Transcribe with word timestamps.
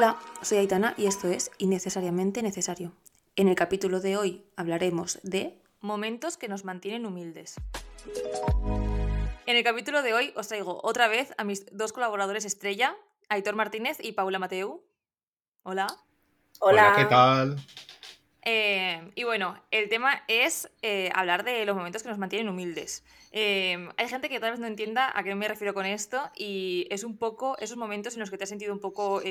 Hola, 0.00 0.16
soy 0.40 0.56
Aitana 0.56 0.94
y 0.96 1.04
esto 1.04 1.28
es 1.28 1.50
Innecesariamente 1.58 2.40
Necesario. 2.40 2.94
En 3.36 3.48
el 3.48 3.54
capítulo 3.54 4.00
de 4.00 4.16
hoy 4.16 4.46
hablaremos 4.56 5.18
de 5.24 5.60
momentos 5.82 6.38
que 6.38 6.48
nos 6.48 6.64
mantienen 6.64 7.04
humildes. 7.04 7.56
En 9.44 9.56
el 9.56 9.62
capítulo 9.62 10.02
de 10.02 10.14
hoy 10.14 10.32
os 10.36 10.48
traigo 10.48 10.80
otra 10.84 11.06
vez 11.08 11.34
a 11.36 11.44
mis 11.44 11.66
dos 11.76 11.92
colaboradores 11.92 12.46
estrella, 12.46 12.96
Aitor 13.28 13.56
Martínez 13.56 13.98
y 14.00 14.12
Paula 14.12 14.38
Mateu. 14.38 14.82
Hola. 15.64 15.86
Hola, 16.60 16.94
¿qué 16.96 17.04
tal? 17.04 17.58
Eh, 18.52 19.12
y 19.14 19.22
bueno, 19.22 19.62
el 19.70 19.88
tema 19.88 20.24
es 20.26 20.68
eh, 20.82 21.10
hablar 21.14 21.44
de 21.44 21.64
los 21.64 21.76
momentos 21.76 22.02
que 22.02 22.08
nos 22.08 22.18
mantienen 22.18 22.48
humildes. 22.48 23.04
Eh, 23.30 23.88
hay 23.96 24.08
gente 24.08 24.28
que 24.28 24.40
tal 24.40 24.50
vez 24.50 24.58
no 24.58 24.66
entienda 24.66 25.12
a 25.14 25.22
qué 25.22 25.36
me 25.36 25.46
refiero 25.46 25.72
con 25.72 25.86
esto 25.86 26.32
y 26.36 26.88
es 26.90 27.04
un 27.04 27.16
poco 27.16 27.56
esos 27.58 27.76
momentos 27.76 28.14
en 28.14 28.20
los 28.20 28.30
que 28.30 28.38
te 28.38 28.44
has 28.44 28.50
sentido 28.50 28.72
un 28.72 28.80
poco 28.80 29.22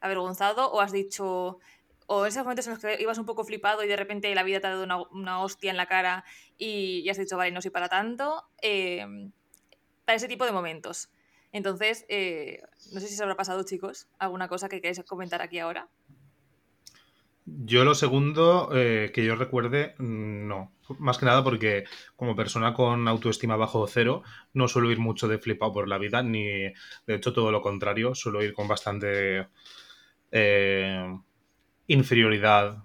avergonzado 0.00 0.72
o 0.72 0.80
has 0.80 0.90
dicho, 0.90 1.60
o 2.08 2.26
esos 2.26 2.42
momentos 2.42 2.66
en 2.66 2.72
los 2.72 2.82
que 2.82 3.00
ibas 3.00 3.18
un 3.18 3.26
poco 3.26 3.44
flipado 3.44 3.84
y 3.84 3.86
de 3.86 3.94
repente 3.94 4.34
la 4.34 4.42
vida 4.42 4.58
te 4.58 4.66
ha 4.66 4.70
dado 4.70 5.08
una, 5.12 5.40
hostia 5.40 5.70
en 5.70 5.76
la 5.76 5.86
cara 5.86 6.24
y, 6.58 7.02
y, 7.04 7.08
has 7.08 7.18
dicho, 7.18 7.36
vale, 7.36 7.52
no 7.52 7.62
soy 7.62 7.70
para 7.70 7.88
tanto. 7.88 8.48
para 10.04 10.16
ese 10.16 10.26
tipo 10.26 10.44
de 10.44 10.50
momentos. 10.50 11.10
Entonces, 11.52 12.04
no 12.92 13.00
sé 13.00 13.06
si 13.06 13.14
os 13.14 13.20
habrá 13.20 13.36
pasado, 13.36 13.62
chicos, 13.62 14.08
alguna 14.18 14.48
cosa 14.48 14.68
que 14.68 14.80
queráis 14.80 15.00
comentar 15.04 15.40
aquí 15.40 15.60
ahora. 15.60 15.88
Yo 17.48 17.84
lo 17.84 17.94
segundo 17.94 18.70
eh, 18.74 19.12
que 19.14 19.24
yo 19.24 19.36
recuerde, 19.36 19.94
mm, 19.98 20.48
no. 20.48 20.72
Más 20.98 21.18
que 21.18 21.26
nada 21.26 21.44
porque 21.44 21.84
como 22.16 22.34
persona 22.34 22.74
con 22.74 23.06
autoestima 23.06 23.56
bajo 23.56 23.86
cero, 23.86 24.22
no 24.52 24.66
suelo 24.68 24.90
ir 24.90 24.98
mucho 24.98 25.28
de 25.28 25.38
flipado 25.38 25.72
por 25.72 25.88
la 25.88 25.98
vida, 25.98 26.22
ni 26.22 26.42
de 26.44 26.74
hecho 27.06 27.32
todo 27.32 27.52
lo 27.52 27.62
contrario, 27.62 28.14
suelo 28.16 28.42
ir 28.42 28.52
con 28.52 28.66
bastante 28.68 29.48
eh, 30.32 31.06
inferioridad 31.88 32.84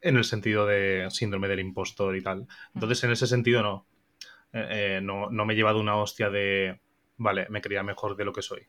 en 0.00 0.16
el 0.16 0.24
sentido 0.24 0.66
de 0.66 1.08
síndrome 1.10 1.48
del 1.48 1.60
impostor 1.60 2.16
y 2.16 2.22
tal. 2.22 2.46
Entonces, 2.74 3.04
en 3.04 3.12
ese 3.12 3.26
sentido, 3.26 3.62
no. 3.62 3.86
Eh, 4.52 5.00
no, 5.02 5.30
no 5.30 5.46
me 5.46 5.54
he 5.54 5.56
llevado 5.56 5.80
una 5.80 5.96
hostia 5.96 6.30
de 6.30 6.80
vale, 7.18 7.46
me 7.50 7.60
creía 7.60 7.82
mejor 7.82 8.16
de 8.16 8.24
lo 8.24 8.32
que 8.32 8.42
soy. 8.42 8.66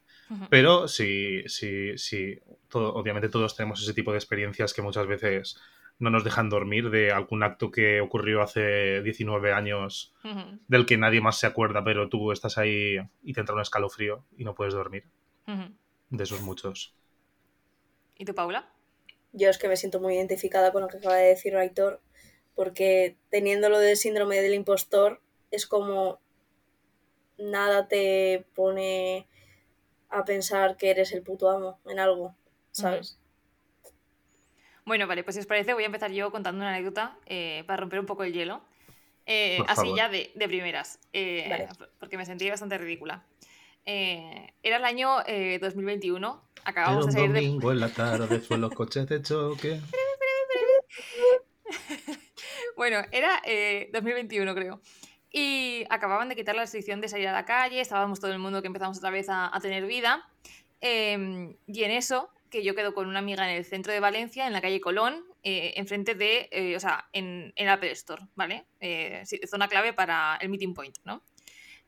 Pero 0.50 0.88
sí, 0.88 1.44
sí, 1.48 1.98
sí, 1.98 2.40
todo, 2.70 2.94
obviamente 2.94 3.30
todos 3.30 3.56
tenemos 3.56 3.82
ese 3.82 3.94
tipo 3.94 4.12
de 4.12 4.18
experiencias 4.18 4.74
que 4.74 4.82
muchas 4.82 5.08
veces 5.08 5.60
no 6.00 6.10
nos 6.10 6.24
dejan 6.24 6.50
dormir 6.50 6.90
de 6.90 7.12
algún 7.12 7.44
acto 7.44 7.70
que 7.70 8.02
ocurrió 8.02 8.42
hace 8.42 9.02
19 9.04 9.54
años 9.54 10.14
del 10.68 10.86
que 10.86 10.98
nadie 10.98 11.22
más 11.22 11.38
se 11.38 11.48
acuerda, 11.48 11.84
pero 11.84 12.10
tú 12.10 12.32
estás 12.32 12.58
ahí 12.58 12.98
y 13.24 13.34
te 13.34 13.40
entra 13.40 13.56
un 13.56 13.62
escalofrío 13.62 14.26
y 14.36 14.44
no 14.44 14.56
puedes 14.56 14.74
dormir. 14.74 15.06
De 16.10 16.24
esos 16.24 16.42
muchos. 16.42 16.96
¿Y 18.18 18.26
tú, 18.26 18.34
Paula? 18.34 18.72
Yo 19.32 19.50
es 19.50 19.58
que 19.58 19.68
me 19.68 19.78
siento 19.78 20.00
muy 20.00 20.16
identificada 20.16 20.72
con 20.72 20.82
lo 20.82 20.88
que 20.88 20.98
acaba 20.98 21.16
de 21.16 21.28
decir 21.28 21.54
Raitor, 21.54 22.02
porque 22.56 23.18
teniendo 23.30 23.70
lo 23.70 23.80
del 23.80 23.96
síndrome 23.96 24.42
del 24.42 24.54
impostor, 24.54 25.22
es 25.52 25.68
como 25.68 26.20
nada 27.38 27.88
te 27.88 28.46
pone 28.56 29.28
a 30.12 30.26
pensar 30.26 30.78
que 30.78 30.90
eres 30.90 31.12
el 31.14 31.24
puto 31.24 31.50
amo 31.50 31.80
en 31.86 32.00
algo, 32.00 32.36
¿sabes? 32.72 33.18
Bueno, 34.86 35.08
vale, 35.08 35.24
pues 35.24 35.36
si 35.36 35.40
os 35.40 35.46
parece 35.46 35.74
voy 35.74 35.84
a 35.84 35.86
empezar 35.86 36.12
yo 36.12 36.32
contando 36.32 36.60
una 36.62 36.70
anécdota 36.70 37.18
eh, 37.26 37.64
para 37.68 37.78
romper 37.78 38.00
un 38.00 38.06
poco 38.06 38.24
el 38.24 38.34
hielo. 38.34 38.62
Eh, 39.26 39.60
así 39.68 39.94
ya 39.96 40.10
de, 40.10 40.32
primeras, 40.36 41.00
eh, 41.14 41.68
porque 42.00 42.18
me 42.18 42.26
sentí 42.26 42.50
bastante 42.50 42.78
ridícula. 42.78 43.24
era 43.86 44.78
el 44.78 44.86
año 44.86 45.18
2021, 45.62 46.44
acabamos 46.66 47.06
de 47.06 47.12
salir 47.14 47.34
domingo 47.34 47.72
en 47.72 47.80
la 47.80 47.90
tarde 47.90 48.40
fue 48.40 48.58
los 48.58 48.74
coches 48.74 49.08
de 49.08 49.22
choque. 49.22 49.80
bueno, 52.76 52.98
era 53.12 53.42
2021 53.94 54.56
creo. 54.56 54.82
Y 55.32 55.86
acababan 55.90 56.30
de 56.30 56.36
quitar 56.36 56.56
la 56.56 56.64
restricción 56.64 57.00
de 57.00 57.08
salir 57.08 57.28
a 57.28 57.32
la 57.32 57.46
calle, 57.46 57.80
estábamos 57.80 58.20
todo 58.20 58.32
el 58.32 58.40
mundo 58.40 58.62
que 58.62 58.68
empezamos 58.68 58.98
otra 58.98 59.12
vez 59.12 59.28
a, 59.30 59.52
tener 59.62 59.86
vida. 59.86 60.28
Em, 60.82 61.56
y 61.68 61.84
en 61.84 61.92
eso, 61.92 62.30
que 62.50 62.64
yo 62.64 62.76
quedo 62.76 62.94
con 62.94 63.08
una 63.08 63.20
amiga 63.20 63.50
en 63.50 63.56
el 63.56 63.66
centro 63.66 63.94
de 63.94 64.00
Valencia, 64.00 64.46
en 64.46 64.54
la 64.54 64.62
calle 64.62 64.82
Colón, 64.82 65.24
eh, 65.44 65.74
enfrente 65.78 66.14
de, 66.16 66.50
eh, 66.52 66.76
o 66.76 66.80
sea, 66.80 67.08
en, 67.14 67.54
en 67.56 67.70
Apple 67.70 67.92
Store, 67.92 68.24
¿vale? 68.36 68.66
Eh, 68.80 69.24
zona 69.50 69.68
clave 69.68 69.94
para 69.94 70.38
el 70.42 70.50
meeting 70.50 70.74
point, 70.74 70.98
¿no? 71.04 71.24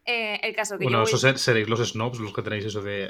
el 0.05 0.53
caso 0.53 0.77
que 0.77 0.83
bueno, 0.83 1.03
eso 1.03 1.17
seréis 1.17 1.69
los 1.69 1.79
snobs 1.79 2.19
los 2.19 2.33
que 2.33 2.41
tenéis 2.41 2.65
eso 2.65 2.81
de 2.81 3.09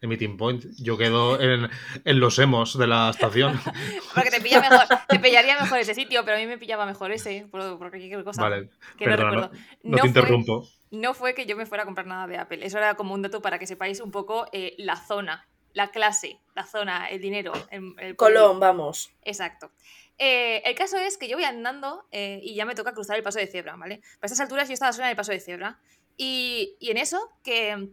en 0.00 0.08
Meeting 0.08 0.36
Point. 0.36 0.64
Yo 0.78 0.96
quedo 0.96 1.40
en, 1.40 1.68
los 2.04 2.38
emos 2.38 2.78
de 2.78 2.86
la 2.86 3.10
estación. 3.10 3.60
Porque 4.14 4.30
te 4.30 4.40
pilla 4.40 4.60
mejor, 4.60 4.86
te 5.08 5.18
pillaría 5.18 5.60
mejor 5.60 5.78
ese 5.78 5.94
sitio, 5.94 6.24
pero 6.24 6.36
a 6.36 6.40
mí 6.40 6.46
me 6.46 6.58
pillaba 6.58 6.86
mejor 6.86 7.12
ese, 7.12 7.46
por, 7.50 7.78
cualquier 7.78 8.24
cosa. 8.24 8.42
Vale, 8.42 8.70
que 8.96 9.06
no 9.06 9.16
recuerdo. 9.16 9.50
No, 9.82 9.98
te 9.98 10.06
interrumpo. 10.06 10.68
no 10.90 11.14
fue 11.14 11.34
que 11.34 11.46
yo 11.46 11.56
me 11.56 11.66
fuera 11.66 11.82
a 11.82 11.86
comprar 11.86 12.06
nada 12.06 12.26
de 12.26 12.36
Apple. 12.36 12.64
Eso 12.64 12.78
era 12.78 12.94
como 12.94 13.14
un 13.14 13.22
dato 13.22 13.42
para 13.42 13.58
que 13.58 13.66
sepáis 13.66 14.00
un 14.00 14.10
poco 14.10 14.46
eh, 14.52 14.74
la 14.78 14.96
zona, 14.96 15.48
la 15.72 15.90
clase, 15.90 16.40
la 16.54 16.64
zona, 16.64 17.08
el 17.08 17.20
dinero. 17.20 17.52
El, 17.70 18.16
Colón, 18.16 18.60
vamos. 18.60 19.10
Exacto. 19.22 19.72
Eh, 20.20 20.62
el 20.64 20.74
caso 20.74 20.96
es 20.96 21.16
que 21.16 21.28
yo 21.28 21.36
voy 21.36 21.44
andando 21.44 22.04
eh, 22.10 22.40
y 22.42 22.54
ya 22.54 22.64
me 22.64 22.74
toca 22.74 22.92
cruzar 22.92 23.16
el 23.16 23.22
paso 23.22 23.38
de 23.38 23.46
cebra, 23.46 23.76
¿vale? 23.76 24.00
Para 24.18 24.26
estas 24.32 24.40
alturas 24.40 24.68
yo 24.68 24.74
estaba 24.74 24.92
sola 24.92 25.06
en 25.06 25.10
el 25.10 25.16
paso 25.16 25.32
de 25.32 25.40
cebra. 25.40 25.80
Y, 26.16 26.76
y 26.80 26.90
en 26.90 26.96
eso, 26.96 27.30
que 27.44 27.90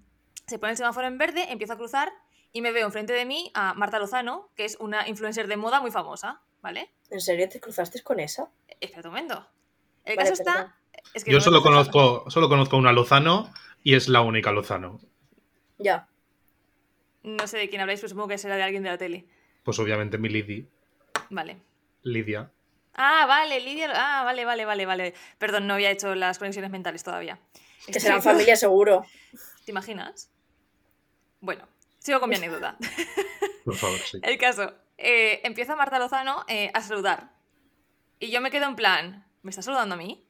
se 0.47 0.59
pone 0.59 0.71
el 0.71 0.77
semáforo 0.77 1.07
en 1.07 1.17
verde, 1.17 1.51
empiezo 1.51 1.73
a 1.73 1.77
cruzar 1.77 2.11
y 2.51 2.61
me 2.61 2.71
veo 2.71 2.85
enfrente 2.85 3.13
de 3.13 3.25
mí 3.25 3.51
a 3.53 3.73
Marta 3.73 3.99
Lozano, 3.99 4.49
que 4.55 4.65
es 4.65 4.77
una 4.79 5.07
influencer 5.07 5.47
de 5.47 5.57
moda 5.57 5.81
muy 5.81 5.91
famosa, 5.91 6.41
¿vale? 6.61 6.91
¿En 7.09 7.21
serio 7.21 7.49
te 7.49 7.59
cruzaste 7.59 8.01
con 8.01 8.19
esa? 8.19 8.49
Espera 8.79 9.09
un 9.09 9.15
momento. 9.15 9.47
El 10.05 10.15
caso 10.15 10.33
está... 10.33 10.77
Yo 11.25 11.41
solo 11.41 11.61
conozco, 11.61 12.29
solo 12.29 12.49
conozco 12.49 12.77
una 12.77 12.91
Lozano 12.91 13.53
y 13.83 13.95
es 13.95 14.07
la 14.07 14.21
única 14.21 14.51
Lozano. 14.51 14.99
Ya. 15.77 16.07
No 17.23 17.47
sé 17.47 17.57
de 17.57 17.69
quién 17.69 17.81
habláis, 17.81 17.99
pero 17.99 18.09
supongo 18.09 18.29
que 18.29 18.37
será 18.37 18.55
de 18.55 18.63
alguien 18.63 18.83
de 18.83 18.89
la 18.89 18.97
tele. 18.97 19.25
Pues 19.63 19.79
obviamente 19.79 20.17
mi 20.17 20.29
Lidi. 20.29 20.69
Vale. 21.29 21.57
Lidia. 22.03 22.51
Ah, 22.93 23.25
vale, 23.27 23.59
Lidia. 23.59 23.91
Ah, 23.93 24.23
vale, 24.23 24.45
vale, 24.45 24.65
vale, 24.65 24.85
vale. 24.85 25.13
Perdón, 25.37 25.67
no 25.67 25.73
había 25.73 25.91
hecho 25.91 26.15
las 26.15 26.37
conexiones 26.37 26.71
mentales 26.71 27.03
todavía. 27.03 27.39
Que 27.87 27.99
serán 27.99 28.21
familia 28.21 28.55
seguro. 28.55 29.03
¿Te 29.65 29.71
imaginas? 29.71 30.31
Bueno, 31.45 31.67
sigo 31.99 32.19
con 32.19 32.27
mi 32.27 32.35
anécdota. 32.35 32.75
Por 33.65 33.75
favor, 33.75 33.99
sí. 33.99 34.17
El 34.23 34.37
caso, 34.39 34.73
eh, 34.97 35.41
empieza 35.43 35.75
Marta 35.75 35.99
Lozano 35.99 36.43
eh, 36.47 36.71
a 36.73 36.81
saludar. 36.81 37.33
Y 38.19 38.31
yo 38.31 38.41
me 38.41 38.49
quedo 38.49 38.65
en 38.65 38.75
plan, 38.75 39.27
¿me 39.43 39.51
está 39.51 39.61
saludando 39.61 39.93
a 39.93 39.97
mí? 39.97 40.25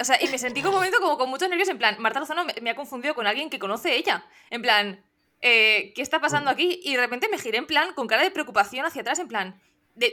O 0.00 0.04
sea, 0.04 0.20
y 0.20 0.26
me 0.26 0.38
sentí 0.38 0.60
como 0.60 0.74
un 0.74 0.80
momento 0.80 0.98
como 0.98 1.16
con 1.18 1.30
muchos 1.30 1.48
nervios, 1.48 1.68
en 1.68 1.78
plan, 1.78 1.96
Marta 2.00 2.18
Lozano 2.18 2.44
me, 2.44 2.70
ha 2.70 2.74
confundido 2.74 3.14
con 3.14 3.28
alguien 3.28 3.48
que 3.48 3.60
conoce 3.60 3.94
ella. 3.94 4.24
En 4.50 4.60
plan, 4.60 5.04
eh, 5.40 5.92
¿qué 5.94 6.02
está 6.02 6.20
pasando 6.20 6.50
aquí? 6.50 6.80
Y 6.82 6.94
de 6.96 7.00
repente 7.00 7.28
me 7.28 7.38
giré 7.38 7.58
en 7.58 7.66
plan, 7.66 7.94
con 7.94 8.08
cara 8.08 8.24
de 8.24 8.32
preocupación 8.32 8.84
hacia 8.84 9.02
atrás, 9.02 9.20
en 9.20 9.28
plan, 9.28 9.60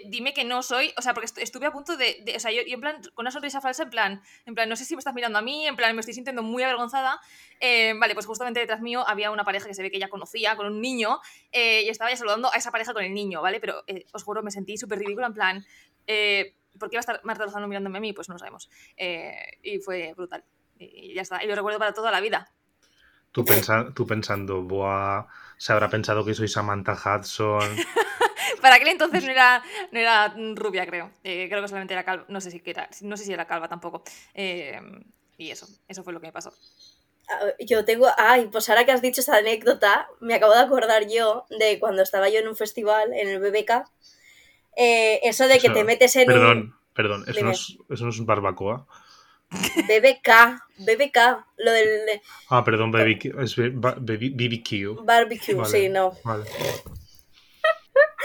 dime 0.05 0.33
que 0.33 0.43
no 0.43 0.63
soy, 0.63 0.93
o 0.97 1.01
sea, 1.01 1.13
porque 1.13 1.29
estuve 1.41 1.65
a 1.65 1.71
punto 1.71 1.95
de, 1.95 2.23
o 2.35 2.39
sea, 2.39 2.51
yo, 2.51 2.61
en 2.65 2.81
plan, 2.81 3.01
con 3.13 3.23
una 3.23 3.31
sonrisa 3.31 3.61
falsa, 3.61 3.83
en 3.83 3.89
plan, 3.89 4.21
en 4.45 4.55
plan, 4.55 4.67
no 4.67 4.75
sé 4.75 4.85
si 4.85 4.95
me 4.95 4.99
estás 4.99 5.13
mirando 5.13 5.39
a 5.39 5.41
mí, 5.41 5.65
en 5.65 5.75
plan, 5.75 5.95
me 5.95 6.01
estoy 6.01 6.13
sintiendo 6.13 6.43
muy 6.43 6.63
avergonzada. 6.63 7.19
Eh, 7.59 7.93
vale, 7.97 8.13
pues 8.13 8.25
justamente 8.25 8.59
detrás 8.59 8.81
mío 8.81 9.07
había 9.07 9.31
una 9.31 9.43
pareja 9.43 9.67
que 9.67 9.73
se 9.73 9.81
ve 9.81 9.91
que 9.91 9.99
ya 9.99 10.09
conocía, 10.09 10.55
con 10.55 10.67
un 10.67 10.81
niño, 10.81 11.19
eh, 11.51 11.83
y 11.83 11.89
estaba 11.89 12.09
ya 12.09 12.17
saludando 12.17 12.51
a 12.51 12.57
esa 12.57 12.71
pareja 12.71 12.93
con 12.93 13.03
el 13.03 13.13
niño, 13.13 13.41
¿vale? 13.41 13.59
Pero 13.59 13.83
eh, 13.87 14.05
os 14.13 14.23
juro, 14.23 14.43
me 14.43 14.51
sentí 14.51 14.77
súper 14.77 14.99
ridícula, 14.99 15.27
en 15.27 15.33
plan, 15.33 15.65
¿por 16.79 16.89
qué 16.89 16.95
iba 16.95 16.99
a 16.99 17.01
estar 17.01 17.21
Marta 17.23 17.45
Lozano 17.45 17.67
mirándome 17.67 17.97
a 17.97 18.01
mí? 18.01 18.13
Pues 18.13 18.27
no 18.29 18.35
lo 18.35 18.39
sabemos. 18.39 18.69
y 18.97 19.79
fue 19.79 20.13
brutal. 20.15 20.43
Y 20.79 21.15
ya 21.15 21.21
está, 21.21 21.43
y 21.43 21.47
lo 21.47 21.55
recuerdo 21.55 21.79
para 21.79 21.93
toda 21.93 22.11
la 22.11 22.19
vida. 22.19 22.51
Tú, 23.31 23.45
tú 23.93 24.07
pensando, 24.07 24.63
Buah, 24.63 25.27
se 25.57 25.73
habrá 25.73 25.89
pensado 25.89 26.25
que 26.25 26.33
soy 26.33 26.47
Samantha 26.47 26.93
Hudson. 26.93 27.77
Para 28.61 28.75
aquel 28.75 28.89
entonces 28.89 29.23
no 29.23 29.31
era, 29.31 29.63
no 29.91 29.99
era 29.99 30.33
rubia, 30.55 30.85
creo. 30.85 31.11
Eh, 31.23 31.47
creo 31.49 31.61
que 31.61 31.67
solamente 31.67 31.93
era 31.93 32.03
calva. 32.03 32.25
No 32.29 32.41
sé 32.41 32.51
si, 32.51 32.61
era, 32.65 32.89
no 33.01 33.17
sé 33.17 33.25
si 33.25 33.33
era 33.33 33.45
calva 33.45 33.67
tampoco. 33.67 34.03
Eh, 34.33 34.79
y 35.37 35.51
eso, 35.51 35.67
eso 35.87 36.03
fue 36.03 36.13
lo 36.13 36.19
que 36.19 36.27
me 36.27 36.33
pasó. 36.33 36.53
Ah, 37.29 37.45
yo 37.59 37.85
tengo. 37.85 38.07
Ay, 38.17 38.49
pues 38.51 38.69
ahora 38.69 38.85
que 38.85 38.91
has 38.91 39.01
dicho 39.01 39.21
esa 39.21 39.37
anécdota, 39.37 40.07
me 40.19 40.35
acabo 40.35 40.53
de 40.53 40.61
acordar 40.61 41.07
yo 41.07 41.45
de 41.49 41.79
cuando 41.79 42.01
estaba 42.01 42.29
yo 42.29 42.39
en 42.39 42.47
un 42.47 42.55
festival, 42.55 43.13
en 43.13 43.27
el 43.27 43.39
BBK. 43.39 43.83
Eh, 44.75 45.19
eso 45.23 45.47
de 45.47 45.59
que 45.59 45.69
te 45.69 45.83
metes 45.83 46.15
en. 46.15 46.27
Perdón, 46.27 46.75
perdón, 46.93 47.25
eso 47.27 47.41
no, 47.43 47.51
es, 47.51 47.77
eso 47.89 48.03
no 48.05 48.11
es 48.11 48.25
barbacoa. 48.25 48.87
BBK, 49.49 50.29
BBK, 50.79 51.17
lo 51.57 51.71
del... 51.71 52.21
Ah, 52.49 52.65
perdón, 52.65 52.91
BBQ, 52.91 53.39
es 53.41 53.55
BBQ. 53.55 55.05
Barbecue, 55.05 55.65
sí, 55.65 55.87
no. 55.87 56.17
Vale. 56.23 56.43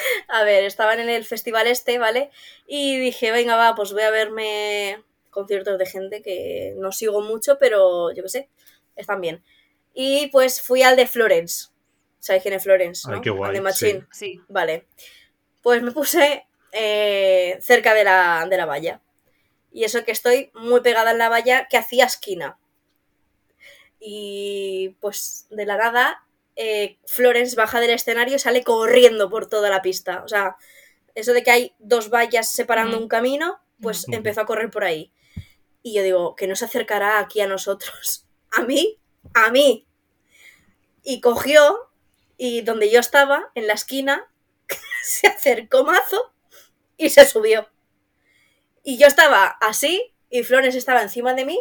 a 0.28 0.44
ver, 0.44 0.64
estaban 0.64 1.00
en 1.00 1.08
el 1.08 1.24
festival 1.24 1.66
este, 1.66 1.98
¿vale? 1.98 2.30
Y 2.66 2.98
dije, 2.98 3.30
venga, 3.32 3.56
va, 3.56 3.74
pues 3.74 3.92
voy 3.92 4.02
a 4.02 4.10
verme 4.10 5.02
conciertos 5.30 5.78
de 5.78 5.86
gente 5.86 6.22
que 6.22 6.74
no 6.76 6.92
sigo 6.92 7.20
mucho, 7.22 7.58
pero 7.58 8.12
yo 8.12 8.22
qué 8.22 8.28
sé, 8.28 8.48
están 8.96 9.20
bien. 9.20 9.42
Y 9.94 10.28
pues 10.28 10.60
fui 10.62 10.82
al 10.82 10.96
de 10.96 11.06
Florence. 11.06 11.68
¿Sabéis 12.18 12.42
quién 12.42 12.54
es 12.54 12.62
Florence? 12.62 13.02
Ay, 13.08 13.16
¿no? 13.16 13.20
qué 13.20 13.30
guay, 13.30 13.48
And 13.48 13.56
the 13.56 13.62
Machine. 13.62 14.06
Sí. 14.12 14.40
Vale. 14.48 14.86
Pues 15.60 15.82
me 15.82 15.90
puse 15.90 16.46
eh, 16.72 17.58
cerca 17.60 17.94
de 17.94 18.04
la, 18.04 18.46
de 18.48 18.56
la 18.56 18.66
valla. 18.66 19.00
Y 19.72 19.84
eso 19.84 20.04
que 20.04 20.12
estoy 20.12 20.50
muy 20.54 20.80
pegada 20.80 21.10
en 21.10 21.18
la 21.18 21.28
valla 21.28 21.66
que 21.68 21.78
hacía 21.78 22.04
esquina. 22.04 22.58
Y 23.98 24.96
pues 25.00 25.46
de 25.50 25.64
la 25.66 25.76
nada, 25.76 26.26
eh, 26.56 26.98
Florence 27.06 27.56
baja 27.56 27.80
del 27.80 27.90
escenario 27.90 28.36
y 28.36 28.38
sale 28.38 28.62
corriendo 28.64 29.30
por 29.30 29.48
toda 29.48 29.70
la 29.70 29.82
pista. 29.82 30.22
O 30.24 30.28
sea, 30.28 30.56
eso 31.14 31.32
de 31.32 31.42
que 31.42 31.50
hay 31.50 31.74
dos 31.78 32.10
vallas 32.10 32.52
separando 32.52 32.98
un 32.98 33.08
camino, 33.08 33.60
pues 33.80 34.06
empezó 34.08 34.42
a 34.42 34.46
correr 34.46 34.70
por 34.70 34.84
ahí. 34.84 35.12
Y 35.82 35.94
yo 35.94 36.02
digo, 36.02 36.36
que 36.36 36.46
no 36.46 36.56
se 36.56 36.64
acercará 36.64 37.18
aquí 37.18 37.40
a 37.40 37.46
nosotros. 37.46 38.26
A 38.54 38.64
mí, 38.64 39.00
a 39.32 39.50
mí. 39.50 39.88
Y 41.02 41.22
cogió, 41.22 41.90
y 42.36 42.60
donde 42.60 42.90
yo 42.90 43.00
estaba, 43.00 43.50
en 43.54 43.66
la 43.66 43.72
esquina, 43.72 44.30
se 45.02 45.26
acercó 45.26 45.84
mazo 45.84 46.34
y 46.98 47.08
se 47.08 47.24
subió. 47.24 47.70
Y 48.82 48.98
yo 48.98 49.06
estaba 49.06 49.46
así, 49.46 50.14
y 50.28 50.42
Flores 50.42 50.74
estaba 50.74 51.00
encima 51.00 51.32
de 51.32 51.46
mí, 51.46 51.58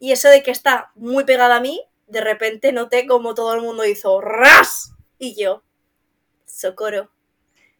y 0.00 0.10
eso 0.10 0.28
de 0.28 0.42
que 0.42 0.50
está 0.50 0.90
muy 0.96 1.24
pegada 1.24 1.56
a 1.56 1.60
mí, 1.60 1.80
de 2.10 2.20
repente 2.20 2.72
noté 2.72 3.06
como 3.06 3.34
todo 3.34 3.54
el 3.54 3.60
mundo 3.62 3.84
hizo 3.84 4.20
ras. 4.20 4.92
Y 5.18 5.40
yo, 5.40 5.62
socorro. 6.46 7.10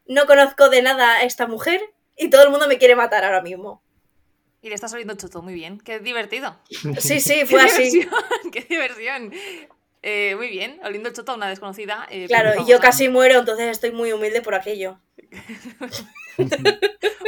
No 0.07 0.27
conozco 0.27 0.69
de 0.69 0.83
nada 0.83 1.17
a 1.17 1.23
esta 1.23 1.47
mujer 1.47 1.81
y 2.17 2.31
todo 2.31 2.43
el 2.43 2.51
mundo 2.51 2.67
me 2.69 2.79
quiere 2.79 2.97
matar 2.97 3.25
ahora 3.25 3.43
mismo. 3.43 3.83
Y 4.63 4.69
le 4.69 4.75
estás 4.75 4.93
oliendo 4.93 5.15
choto, 5.15 5.41
muy 5.41 5.55
bien. 5.55 5.79
Qué 5.81 6.01
divertido. 6.01 6.59
Sí, 6.99 7.21
sí, 7.21 7.35
Qué 7.41 7.47
fue 7.47 7.63
así. 7.63 7.91
diversión. 7.91 8.13
Qué 8.53 8.61
diversión. 8.69 9.33
Eh, 10.03 10.35
muy 10.37 10.49
bien, 10.49 10.81
oliendo 10.83 11.11
el 11.11 11.15
choto 11.15 11.33
a 11.33 11.35
una 11.37 11.49
desconocida. 11.49 12.07
eh, 12.11 12.27
Claro, 12.27 12.63
y 12.63 12.67
yo 12.71 12.81
casi 12.81 13.09
muero, 13.09 13.39
entonces 13.41 13.69
estoy 13.69 13.93
muy 13.93 14.13
humilde 14.13 14.41
por 14.43 14.55
aquello. 14.55 14.99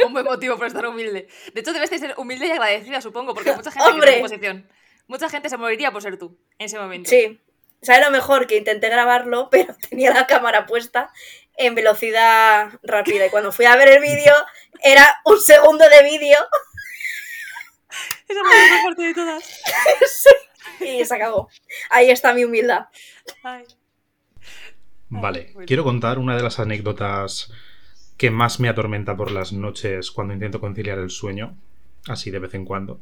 Un 0.05 0.13
buen 0.13 0.25
motivo 0.25 0.55
para 0.55 0.67
estar 0.67 0.85
humilde. 0.87 1.27
De 1.53 1.61
hecho, 1.61 1.71
debes 1.73 1.89
de 1.91 1.99
ser 1.99 2.13
humilde 2.17 2.47
y 2.47 2.51
agradecida, 2.51 2.99
supongo, 3.01 3.33
porque 3.33 3.53
mucha 3.53 3.71
gente 3.71 3.89
¡Hombre! 3.89 4.15
en 4.17 4.21
posición. 4.21 4.67
Mucha 5.07 5.29
gente 5.29 5.49
se 5.49 5.57
moriría 5.57 5.91
por 5.91 6.01
ser 6.01 6.17
tú 6.17 6.37
en 6.57 6.65
ese 6.65 6.79
momento. 6.79 7.09
Sí. 7.09 7.39
¿Sabes 7.81 8.05
lo 8.05 8.11
mejor? 8.11 8.47
Que 8.47 8.57
intenté 8.57 8.89
grabarlo, 8.89 9.49
pero 9.51 9.75
tenía 9.89 10.13
la 10.13 10.27
cámara 10.27 10.65
puesta 10.65 11.11
en 11.55 11.75
velocidad 11.75 12.79
rápida. 12.83 13.25
Y 13.25 13.29
cuando 13.29 13.51
fui 13.51 13.65
a 13.65 13.75
ver 13.75 13.89
el 13.89 14.01
vídeo, 14.01 14.33
era 14.81 15.21
un 15.25 15.39
segundo 15.39 15.87
de 15.87 16.03
vídeo 16.03 16.37
Esa 18.27 18.33
es 18.33 18.35
la 18.35 18.75
mejor 18.75 18.83
parte 18.83 19.03
de 19.03 19.13
todas. 19.13 19.61
y 20.79 21.05
se 21.05 21.15
acabó. 21.15 21.49
Ahí 21.89 22.09
está 22.09 22.33
mi 22.33 22.43
humildad. 22.43 22.87
Ay. 23.43 23.63
Vale, 25.09 25.51
bueno. 25.53 25.67
quiero 25.67 25.83
contar 25.83 26.17
una 26.17 26.35
de 26.35 26.41
las 26.41 26.59
anécdotas 26.59 27.51
que 28.17 28.31
más 28.31 28.59
me 28.59 28.69
atormenta 28.69 29.15
por 29.15 29.31
las 29.31 29.53
noches 29.53 30.09
cuando 30.11 30.33
intento 30.33 30.59
conciliar 30.59 30.97
el 30.97 31.11
sueño, 31.11 31.55
así 32.07 32.31
de 32.31 32.39
vez 32.39 32.53
en 32.55 32.65
cuando. 32.65 32.99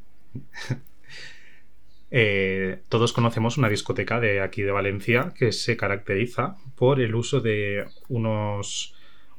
Eh, 2.13 2.81
todos 2.89 3.13
conocemos 3.13 3.57
una 3.57 3.69
discoteca 3.69 4.19
de 4.19 4.41
aquí 4.41 4.61
de 4.61 4.71
Valencia 4.71 5.33
que 5.37 5.53
se 5.53 5.77
caracteriza 5.77 6.57
por 6.75 6.99
el 6.99 7.15
uso 7.15 7.39
de 7.39 7.85
unos, 8.09 8.93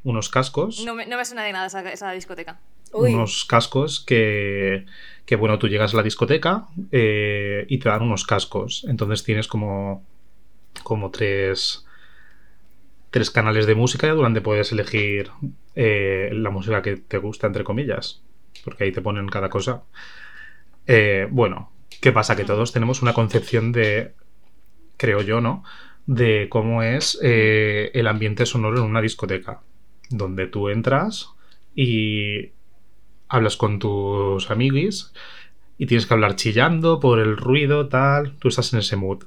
unos 0.04 0.30
cascos. 0.30 0.82
No 0.84 0.94
me, 0.94 1.06
no 1.06 1.18
me 1.18 1.24
suena 1.24 1.44
de 1.44 1.52
nada 1.52 1.66
esa, 1.66 1.92
esa 1.92 2.12
discoteca. 2.12 2.58
Uy, 2.94 3.14
unos 3.14 3.44
cascos 3.44 4.00
que, 4.00 4.86
que, 5.24 5.36
bueno, 5.36 5.58
tú 5.58 5.68
llegas 5.68 5.94
a 5.94 5.96
la 5.98 6.02
discoteca 6.02 6.66
eh, 6.90 7.64
y 7.68 7.78
te 7.78 7.88
dan 7.88 8.02
unos 8.02 8.24
cascos. 8.24 8.84
Entonces 8.88 9.22
tienes 9.22 9.48
como, 9.48 10.04
como 10.82 11.10
tres, 11.10 11.86
tres 13.10 13.30
canales 13.30 13.66
de 13.66 13.74
música 13.74 14.08
donde 14.08 14.42
puedes 14.42 14.72
elegir 14.72 15.30
eh, 15.74 16.30
la 16.32 16.50
música 16.50 16.82
que 16.82 16.96
te 16.96 17.18
gusta, 17.18 17.46
entre 17.46 17.64
comillas. 17.64 18.22
Porque 18.64 18.84
ahí 18.84 18.92
te 18.92 19.00
ponen 19.00 19.28
cada 19.28 19.48
cosa. 19.48 19.84
Eh, 20.86 21.26
bueno, 21.30 21.71
¿qué 22.02 22.12
pasa? 22.12 22.36
Que 22.36 22.44
todos 22.44 22.72
tenemos 22.72 23.00
una 23.00 23.14
concepción 23.14 23.72
de, 23.72 24.12
creo 24.98 25.22
yo, 25.22 25.40
¿no? 25.40 25.64
De 26.04 26.48
cómo 26.50 26.82
es 26.82 27.18
eh, 27.22 27.92
el 27.94 28.08
ambiente 28.08 28.44
sonoro 28.44 28.78
en 28.78 28.90
una 28.90 29.00
discoteca. 29.00 29.60
Donde 30.10 30.48
tú 30.48 30.68
entras 30.68 31.30
y 31.74 32.50
hablas 33.28 33.56
con 33.56 33.78
tus 33.78 34.50
amiguis 34.50 35.12
y 35.78 35.86
tienes 35.86 36.06
que 36.06 36.12
hablar 36.12 36.34
chillando 36.34 36.98
por 36.98 37.20
el 37.20 37.36
ruido, 37.36 37.88
tal. 37.88 38.36
Tú 38.38 38.48
estás 38.48 38.72
en 38.72 38.80
ese 38.80 38.96
mood. 38.96 39.22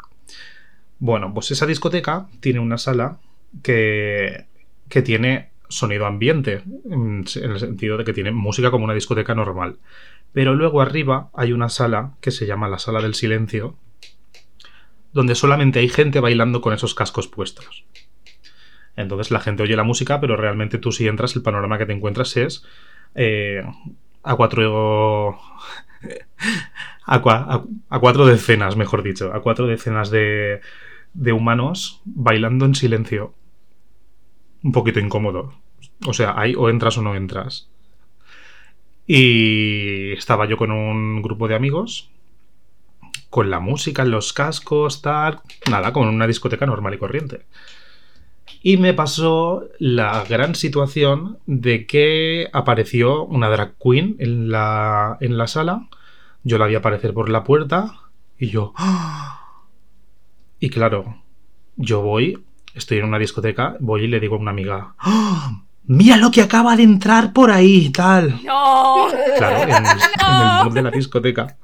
Bueno, 0.99 1.33
pues 1.33 1.51
esa 1.51 1.65
discoteca 1.65 2.27
tiene 2.41 2.59
una 2.59 2.77
sala 2.77 3.19
que, 3.63 4.47
que 4.89 5.01
tiene 5.01 5.51
sonido 5.69 6.05
ambiente, 6.05 6.61
en 6.89 7.25
el 7.25 7.59
sentido 7.59 7.97
de 7.97 8.03
que 8.03 8.13
tiene 8.13 8.31
música 8.31 8.69
como 8.69 8.83
una 8.83 8.93
discoteca 8.93 9.33
normal. 9.33 9.77
Pero 10.35 10.53
luego 10.53 10.81
arriba 10.81 11.29
hay 11.33 11.53
una 11.53 11.69
sala 11.69 12.17
que 12.19 12.29
se 12.29 12.45
llama 12.45 12.67
la 12.67 12.77
sala 12.77 13.01
del 13.01 13.13
silencio, 13.13 13.77
donde 15.13 15.33
solamente 15.33 15.79
hay 15.79 15.87
gente 15.87 16.19
bailando 16.19 16.59
con 16.59 16.73
esos 16.73 16.93
cascos 16.93 17.29
puestos. 17.29 17.85
Entonces 18.97 19.31
la 19.31 19.39
gente 19.39 19.63
oye 19.63 19.77
la 19.77 19.85
música, 19.85 20.19
pero 20.19 20.35
realmente 20.35 20.77
tú 20.77 20.91
si 20.91 21.07
entras, 21.07 21.37
el 21.37 21.41
panorama 21.41 21.77
que 21.77 21.85
te 21.85 21.93
encuentras 21.93 22.35
es 22.35 22.65
eh, 23.15 23.63
a 24.23 24.35
cuatro... 24.35 25.39
A, 27.07 27.21
a, 27.89 27.99
cuatro 27.99 28.25
decenas, 28.25 28.75
mejor 28.75 29.03
dicho, 29.03 29.31
a 29.31 29.43
cuatro 29.43 29.67
decenas 29.67 30.09
de, 30.09 30.59
de 31.13 31.33
humanos 31.33 32.01
bailando 32.03 32.65
en 32.65 32.73
silencio. 32.73 33.35
Un 34.63 34.71
poquito 34.71 34.99
incómodo. 34.99 35.53
O 36.07 36.13
sea, 36.13 36.33
hay 36.35 36.55
o 36.55 36.67
entras 36.67 36.97
o 36.97 37.03
no 37.03 37.15
entras. 37.15 37.69
Y 39.07 40.13
estaba 40.13 40.47
yo 40.47 40.57
con 40.57 40.71
un 40.71 41.21
grupo 41.21 41.47
de 41.47 41.55
amigos, 41.55 42.09
con 43.29 43.49
la 43.49 43.59
música 43.59 44.01
en 44.01 44.11
los 44.11 44.33
cascos, 44.33 45.01
tal, 45.01 45.41
nada, 45.69 45.93
como 45.93 46.09
en 46.09 46.15
una 46.15 46.27
discoteca 46.27 46.65
normal 46.65 46.93
y 46.93 46.97
corriente. 46.97 47.45
Y 48.61 48.77
me 48.77 48.93
pasó 48.93 49.67
la 49.77 50.23
gran 50.27 50.55
situación 50.55 51.37
de 51.45 51.85
que 51.85 52.49
apareció 52.51 53.23
una 53.25 53.49
drag 53.49 53.75
queen 53.77 54.15
en 54.19 54.49
la, 54.49 55.17
en 55.21 55.37
la 55.37 55.47
sala. 55.47 55.87
Yo 56.43 56.57
la 56.57 56.65
vi 56.67 56.75
aparecer 56.75 57.13
por 57.13 57.29
la 57.29 57.43
puerta 57.43 57.93
y 58.39 58.49
yo... 58.49 58.73
¡Ah! 58.75 59.31
Y 60.57 60.69
claro, 60.69 61.21
yo 61.75 62.01
voy, 62.01 62.43
estoy 62.73 62.99
en 62.99 63.05
una 63.05 63.19
discoteca, 63.19 63.75
voy 63.81 64.05
y 64.05 64.07
le 64.07 64.21
digo 64.21 64.35
a 64.35 64.39
una 64.39 64.51
amiga... 64.51 64.95
¡Ah! 64.99 65.64
Mira 65.87 66.17
lo 66.17 66.31
que 66.31 66.41
acaba 66.41 66.75
de 66.75 66.83
entrar 66.83 67.31
por 67.33 67.51
ahí, 67.51 67.89
tal. 67.91 68.43
¡No! 68.43 69.07
Claro, 69.37 69.63
en, 69.63 69.69
en 69.69 69.85
el 69.85 70.63
mood 70.63 70.73
de 70.73 70.81
la 70.81 70.91
discoteca. 70.91 71.57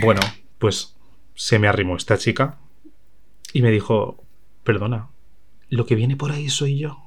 Bueno, 0.00 0.20
pues 0.58 0.94
se 1.34 1.58
me 1.58 1.66
arrimó 1.68 1.96
esta 1.96 2.16
chica 2.16 2.58
y 3.52 3.62
me 3.62 3.70
dijo, 3.70 4.22
perdona, 4.62 5.08
lo 5.68 5.84
que 5.86 5.94
viene 5.96 6.16
por 6.16 6.30
ahí 6.32 6.48
soy 6.48 6.78
yo. 6.78 6.98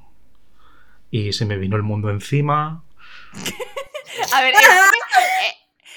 Y 1.11 1.31
se 1.33 1.45
me 1.45 1.57
vino 1.57 1.75
el 1.77 1.83
mundo 1.83 2.09
encima. 2.09 2.83
A 4.33 4.41
ver, 4.41 4.53
en 4.53 4.61
parte, 4.61 4.97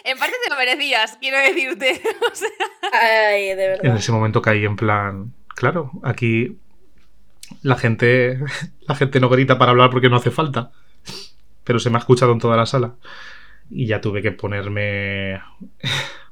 en 0.05 0.19
parte 0.19 0.35
te 0.45 0.51
lo 0.51 0.57
merecías, 0.57 1.17
quiero 1.21 1.39
decirte. 1.39 2.01
O 2.33 2.35
sea, 2.35 2.49
Ay, 2.93 3.47
de 3.47 3.51
En 3.53 3.57
verdad. 3.83 3.97
ese 3.97 4.13
momento 4.13 4.41
caí 4.43 4.65
en 4.65 4.77
plan, 4.77 5.35
claro, 5.57 5.91
aquí 6.05 6.59
la 7.63 7.77
gente, 7.77 8.39
la 8.89 8.95
gente 8.95 9.21
no 9.21 9.29
grita 9.29 9.59
para 9.59 9.71
hablar 9.71 9.91
porque 9.91 10.09
no 10.09 10.17
hace 10.17 10.31
falta. 10.31 10.71
Pero 11.65 11.79
se 11.79 11.91
me 11.91 11.97
ha 11.97 12.01
escuchado 12.01 12.33
en 12.33 12.39
toda 12.39 12.57
la 12.57 12.67
sala. 12.67 12.95
Y 13.71 13.87
ya 13.87 14.01
tuve 14.01 14.23
que 14.23 14.33
ponerme 14.33 15.41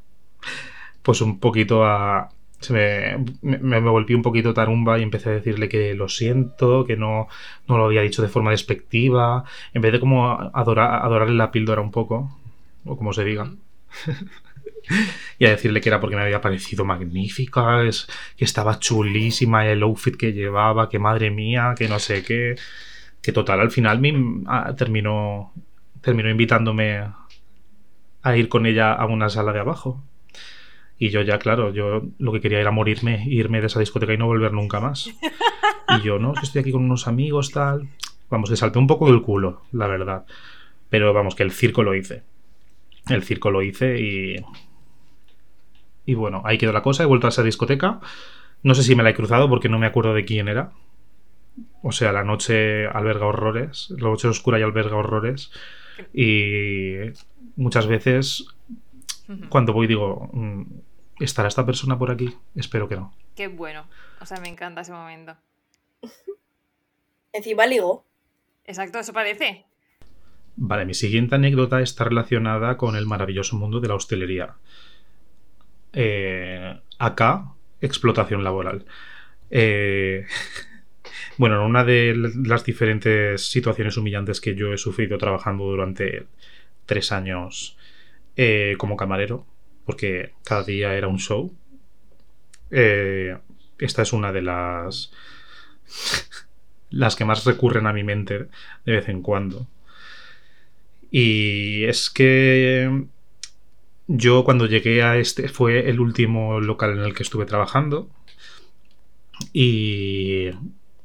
pues 1.03 1.21
un 1.21 1.39
poquito 1.39 1.85
a... 1.85 2.31
Se 2.61 2.73
me, 2.73 3.25
me, 3.41 3.81
me, 3.81 3.89
volví 3.89 4.15
un 4.15 4.23
poquito 4.23 4.53
tarumba 4.53 4.99
y 4.99 5.05
empecé 5.05 5.31
a 5.31 5.35
decirle 5.35 5.69
que 5.69 5.95
lo 5.95 6.09
siento, 6.09 6.85
que 6.85 6.97
no, 6.97 7.29
no 7.69 7.79
lo 7.79 7.85
había 7.85 8.03
dicho 8.03 8.21
de 8.21 8.29
forma 8.29 8.51
despectiva, 8.51 9.45
en 9.73 9.81
vez 9.81 9.93
de 9.93 10.01
como 10.01 10.33
adorar, 10.33 11.05
adorarle 11.05 11.37
la 11.37 11.53
píldora 11.53 11.81
un 11.81 11.93
poco, 11.93 12.37
o 12.85 12.97
como 12.97 13.13
se 13.13 13.23
diga. 13.23 13.49
y 15.38 15.47
a 15.47 15.50
decirle 15.50 15.80
que 15.80 15.88
era 15.88 16.00
porque 16.00 16.16
me 16.16 16.23
había 16.23 16.40
parecido 16.40 16.85
magnífica, 16.85 17.83
es, 17.83 18.07
que 18.37 18.45
estaba 18.45 18.78
chulísima 18.78 19.66
el 19.66 19.83
outfit 19.83 20.16
que 20.16 20.33
llevaba, 20.33 20.88
que 20.88 20.99
madre 20.99 21.30
mía, 21.30 21.75
que 21.76 21.88
no 21.88 21.99
sé 21.99 22.23
qué. 22.23 22.57
Que 23.23 23.33
total, 23.33 23.61
al 23.61 23.71
final 23.71 24.00
me, 24.00 24.14
a, 24.47 24.75
terminó, 24.76 25.52
terminó 26.00 26.30
invitándome 26.30 27.02
a 28.23 28.37
ir 28.37 28.49
con 28.49 28.66
ella 28.66 28.92
a 28.92 29.07
una 29.07 29.28
sala 29.28 29.52
de 29.52 29.61
abajo. 29.61 30.02
Y 30.99 31.11
yo 31.11 31.23
ya, 31.23 31.38
claro, 31.38 31.73
yo 31.73 32.02
lo 32.18 32.33
que 32.33 32.40
quería 32.40 32.61
era 32.61 32.71
morirme, 32.73 33.25
irme 33.28 33.61
de 33.61 33.68
esa 33.68 33.80
discoteca 33.80 34.12
y 34.12 34.18
no 34.18 34.26
volver 34.26 34.52
nunca 34.52 34.80
más. 34.80 35.11
Y 35.90 36.02
yo, 36.02 36.18
no, 36.18 36.35
que 36.35 36.40
estoy 36.42 36.61
aquí 36.61 36.71
con 36.71 36.85
unos 36.85 37.09
amigos, 37.09 37.50
tal. 37.50 37.88
Vamos, 38.28 38.50
que 38.50 38.57
salté 38.57 38.78
un 38.78 38.87
poco 38.87 39.07
del 39.07 39.23
culo, 39.23 39.62
la 39.73 39.87
verdad. 39.87 40.26
Pero 40.90 41.14
vamos, 41.14 41.35
que 41.35 41.42
el 41.42 41.50
circo 41.50 41.83
lo 41.83 41.95
hice. 41.95 42.23
El 43.09 43.23
circo 43.23 43.50
lo 43.50 43.62
hice 43.62 43.99
y. 43.99 44.37
Y 46.09 46.15
bueno, 46.15 46.41
ahí 46.47 46.57
quedó 46.57 46.73
la 46.73 46.81
cosa. 46.81 47.03
He 47.03 47.07
vuelto 47.07 47.27
a 47.27 47.29
esa 47.29 47.43
discoteca. 47.43 48.00
No 48.62 48.75
sé 48.75 48.83
si 48.83 48.95
me 48.95 49.03
la 49.03 49.11
he 49.11 49.15
cruzado 49.15 49.47
porque 49.50 49.69
no 49.69 49.79
me 49.79 49.85
acuerdo 49.85 50.15
de 50.15 50.25
quién 50.25 50.49
era. 50.49 50.73
O 51.83 51.93
sea, 51.93 52.12
la 52.12 52.25
noche 52.25 52.87
alberga 52.87 53.27
horrores, 53.27 53.91
la 53.91 54.09
noche 54.09 54.27
oscura 54.27 54.59
y 54.59 54.62
alberga 54.62 54.97
horrores. 54.97 55.53
Y 56.15 56.95
muchas 57.57 57.87
veces 57.87 58.47
cuando 59.50 59.75
voy 59.75 59.87
digo, 59.87 60.31
mm, 60.33 60.62
¿estará 61.21 61.49
esta 61.49 61.67
persona 61.67 61.99
por 61.99 62.11
aquí? 62.11 62.35
Espero 62.57 62.88
que 62.88 62.97
no. 62.97 63.12
Qué 63.37 63.49
bueno. 63.49 63.85
O 64.23 64.25
sea, 64.25 64.41
me 64.41 64.49
encanta 64.49 64.81
ese 64.81 64.93
momento. 64.93 65.37
Encima 67.35 67.67
ligo. 67.67 68.07
Exacto, 68.65 68.99
eso 68.99 69.12
parece. 69.12 69.67
Vale, 70.57 70.87
mi 70.87 70.95
siguiente 70.95 71.35
anécdota 71.35 71.83
está 71.83 72.05
relacionada 72.05 72.79
con 72.79 72.97
el 72.97 73.05
maravilloso 73.05 73.57
mundo 73.57 73.81
de 73.81 73.88
la 73.88 73.95
hostelería. 73.95 74.57
Eh, 75.92 76.78
acá, 76.99 77.52
explotación 77.80 78.45
laboral. 78.45 78.85
Eh, 79.50 80.26
bueno, 81.38 81.57
en 81.57 81.62
una 81.62 81.85
de 81.85 82.14
las 82.45 82.64
diferentes 82.64 83.50
situaciones 83.50 83.97
humillantes 83.97 84.40
que 84.40 84.54
yo 84.54 84.73
he 84.73 84.78
sufrido 84.78 85.18
trabajando 85.18 85.64
durante 85.64 86.26
tres 86.87 87.12
años 87.12 87.76
eh, 88.37 88.75
como 88.78 88.97
camarero, 88.97 89.47
porque 89.85 90.33
cada 90.45 90.64
día 90.64 90.95
era 90.95 91.09
un 91.09 91.18
show. 91.18 91.54
eh, 92.71 93.37
esta 93.78 94.02
es 94.02 94.12
una 94.12 94.33
de 94.33 94.42
las 94.42 95.12
las 96.90 97.16
que 97.16 97.25
más 97.25 97.45
recurren 97.45 97.87
a 97.87 97.92
mi 97.92 98.02
mente 98.04 98.49
de 98.85 98.92
vez 98.92 99.09
en 99.09 99.23
cuando. 99.23 99.66
Y 101.11 101.85
es 101.85 102.11
que 102.11 103.07
yo 104.09 104.43
cuando 104.45 104.67
llegué 104.67 105.03
a 105.03 105.17
este 105.19 105.49
fue 105.49 105.88
el 105.88 106.00
último 106.00 106.61
local 106.61 106.93
en 106.93 107.00
el 107.05 107.15
que 107.15 107.23
estuve 107.23 107.47
trabajando. 107.47 108.09
Y, 109.53 110.49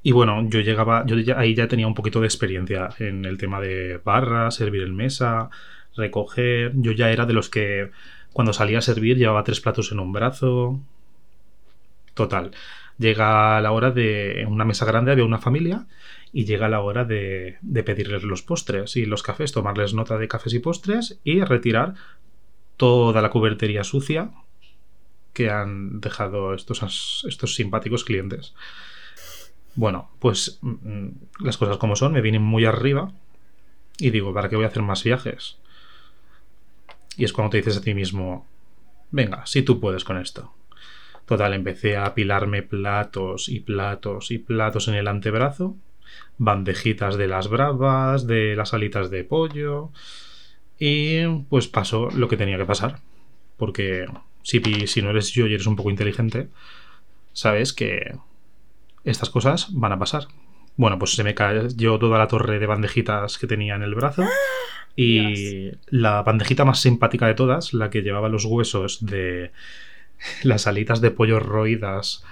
y 0.02 0.12
bueno, 0.12 0.48
yo 0.50 0.62
llegaba, 0.62 1.06
yo 1.06 1.18
ya- 1.20 1.40
ahí 1.40 1.54
ya 1.56 1.68
tenía 1.68 1.88
un 1.88 1.94
poquito 1.94 2.20
de 2.22 2.28
experiencia 2.28 2.90
en 3.00 3.26
el 3.26 3.38
tema 3.38 3.60
de 3.62 4.00
barra, 4.04 4.50
servir 4.52 4.84
en 4.84 4.96
mesa, 4.96 5.50
recoger. 5.96 6.72
Yo 6.76 6.92
ya 6.92 7.12
era 7.12 7.26
de 7.26 7.34
los 7.34 7.50
que 7.50 7.92
cuando 8.34 8.54
salía 8.54 8.80
a 8.80 8.82
servir 8.82 9.18
llevaba 9.18 9.44
tres 9.44 9.60
platos 9.62 9.92
en 9.92 10.00
un 10.00 10.12
brazo. 10.12 10.80
Total. 12.14 12.52
Llega 12.98 13.60
la 13.62 13.72
hora 13.72 13.92
de 13.92 14.42
en 14.42 14.48
una 14.50 14.66
mesa 14.66 14.86
grande 14.86 15.12
había 15.12 15.26
una 15.26 15.40
familia 15.40 15.88
y 16.32 16.46
llega 16.46 16.70
la 16.70 16.82
hora 16.82 17.06
de, 17.06 17.58
de 17.62 17.84
pedirles 17.84 18.24
los 18.24 18.44
postres 18.44 18.96
y 18.98 19.06
los 19.06 19.24
cafés, 19.24 19.52
tomarles 19.52 19.94
nota 19.94 20.18
de 20.18 20.28
cafés 20.28 20.54
y 20.54 20.60
postres 20.60 21.20
y 21.24 21.42
retirar 21.42 21.96
toda 22.78 23.22
la 23.22 23.30
cubertería 23.30 23.84
sucia 23.84 24.32
que 25.34 25.50
han 25.50 26.00
dejado 26.00 26.54
estos, 26.54 27.26
estos 27.28 27.56
simpáticos 27.56 28.04
clientes. 28.04 28.54
Bueno, 29.76 30.12
pues 30.20 30.60
mm, 30.62 31.10
las 31.40 31.58
cosas 31.58 31.78
como 31.78 31.96
son, 31.96 32.14
me 32.14 32.22
vienen 32.22 32.44
muy 32.44 32.66
arriba 32.66 33.12
y 33.98 34.12
digo, 34.12 34.34
¿para 34.34 34.50
qué 34.50 34.56
voy 34.56 34.66
a 34.66 34.70
hacer 34.70 34.84
más 34.84 35.04
viajes? 35.04 35.58
Y 37.18 37.26
es 37.26 37.34
cuando 37.34 37.52
te 37.52 37.58
dices 37.58 37.78
a 37.78 37.82
ti 37.82 37.94
mismo, 37.94 38.48
venga, 39.12 39.46
si 39.46 39.62
tú 39.64 39.80
puedes 39.80 40.04
con 40.04 40.18
esto. 40.18 40.54
Total, 41.26 41.54
empecé 41.54 41.96
a 41.96 42.06
apilarme 42.06 42.64
platos 42.64 43.50
y 43.50 43.62
platos 43.62 44.30
y 44.32 44.40
platos 44.40 44.88
en 44.88 44.96
el 44.96 45.08
antebrazo, 45.08 45.76
bandejitas 46.38 47.16
de 47.18 47.28
las 47.28 47.48
bravas, 47.48 48.28
de 48.28 48.56
las 48.56 48.74
alitas 48.74 49.10
de 49.10 49.24
pollo, 49.24 49.92
y 50.86 51.26
pues 51.48 51.70
pasó 51.70 52.10
lo 52.12 52.28
que 52.28 52.36
tenía 52.36 52.58
que 52.58 52.66
pasar. 52.66 53.00
Porque 53.56 54.06
si, 54.42 54.60
si 54.86 55.02
no 55.02 55.12
eres 55.12 55.32
yo 55.32 55.48
y 55.48 55.54
eres 55.54 55.66
un 55.66 55.78
poco 55.78 55.90
inteligente, 55.90 56.50
sabes 57.32 57.72
que 57.72 58.18
estas 59.06 59.30
cosas 59.30 59.70
van 59.72 59.94
a 59.94 60.00
pasar. 60.00 60.28
Bueno, 60.76 61.00
pues 61.00 61.14
se 61.14 61.24
me 61.24 61.36
cayó 61.36 61.98
toda 62.00 62.20
la 62.20 62.28
torre 62.28 62.60
de 62.60 62.66
bandejitas 62.66 63.38
que 63.38 63.48
tenía 63.48 63.76
en 63.76 63.84
el 63.84 63.96
brazo. 63.96 64.24
Y 64.96 65.72
la 65.88 66.22
bandejita 66.22 66.66
más 66.66 66.80
simpática 66.80 67.26
de 67.26 67.34
todas, 67.34 67.74
la 67.74 67.90
que 67.90 68.04
llevaba 68.04 68.30
los 68.30 68.46
huesos 68.46 69.04
de 69.04 69.52
las 70.44 70.68
alitas 70.68 71.02
de 71.02 71.10
pollo 71.10 71.40
roídas, 71.40 72.24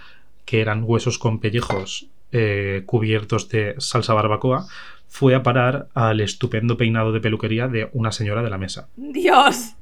que 0.45 0.61
eran 0.61 0.83
huesos 0.83 1.17
con 1.17 1.39
pellejos 1.39 2.05
eh, 2.31 2.83
cubiertos 2.85 3.49
de 3.49 3.73
salsa 3.79 4.13
barbacoa, 4.13 4.67
fue 5.13 5.35
a 5.35 5.43
parar 5.43 5.89
al 5.93 6.21
estupendo 6.21 6.77
peinado 6.77 7.11
de 7.11 7.19
peluquería 7.19 7.67
de 7.67 7.89
una 7.91 8.13
señora 8.13 8.41
de 8.43 8.49
la 8.49 8.57
mesa. 8.57 8.87
¡Dios! 8.95 9.75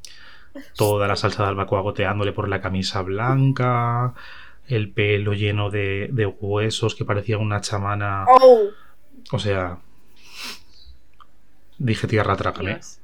Toda 0.75 1.07
la 1.07 1.15
salsa 1.15 1.43
de 1.43 1.50
barbacoa 1.50 1.81
goteándole 1.81 2.31
por 2.33 2.50
la 2.50 2.62
camisa 2.62 3.03
blanca, 3.03 4.15
el 4.67 4.89
pelo 4.91 5.33
lleno 5.33 5.69
de, 5.69 6.09
de 6.12 6.25
huesos 6.25 6.95
que 6.95 7.05
parecía 7.05 7.38
una 7.38 7.62
chamana. 7.62 8.25
¡Oh! 8.27 8.69
O 9.31 9.38
sea, 9.38 9.77
dije 11.77 12.07
tierra, 12.07 12.36
trágame. 12.36 12.74
Dios. 12.74 13.00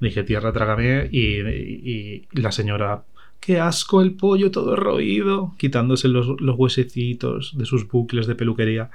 Dije 0.00 0.22
tierra, 0.22 0.52
trágame. 0.52 1.08
Y, 1.10 1.40
y- 1.40 2.28
y 2.30 2.40
la 2.42 2.52
señora, 2.52 3.04
qué 3.40 3.58
asco 3.58 4.02
el 4.02 4.12
pollo 4.12 4.50
todo 4.50 4.76
roído, 4.76 5.54
quitándose 5.58 6.08
los, 6.08 6.38
los 6.40 6.56
huesecitos 6.58 7.56
de 7.56 7.64
sus 7.64 7.88
bucles 7.88 8.26
de 8.26 8.34
peluquería. 8.34 8.90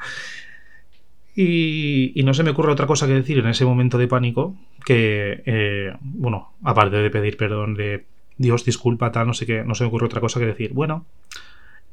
Y, 1.42 2.12
y 2.20 2.24
no 2.24 2.34
se 2.34 2.44
me 2.44 2.50
ocurre 2.50 2.74
otra 2.74 2.86
cosa 2.86 3.08
que 3.08 3.14
decir 3.14 3.38
en 3.38 3.48
ese 3.48 3.64
momento 3.64 3.98
de 3.98 4.10
pánico 4.10 4.58
que, 4.84 5.42
eh, 5.46 5.96
bueno, 6.02 6.52
aparte 6.66 6.98
de 6.98 7.10
pedir 7.10 7.38
perdón 7.38 7.76
de 7.76 8.04
Dios, 8.36 8.66
disculpa, 8.66 9.14
tal, 9.14 9.28
no 9.28 9.34
sé 9.34 9.46
qué, 9.46 9.64
no 9.64 9.74
se 9.74 9.86
me 9.86 9.88
ocurre 9.88 10.08
otra 10.08 10.20
cosa 10.20 10.42
que 10.42 10.48
decir, 10.48 10.74
bueno, 10.74 11.06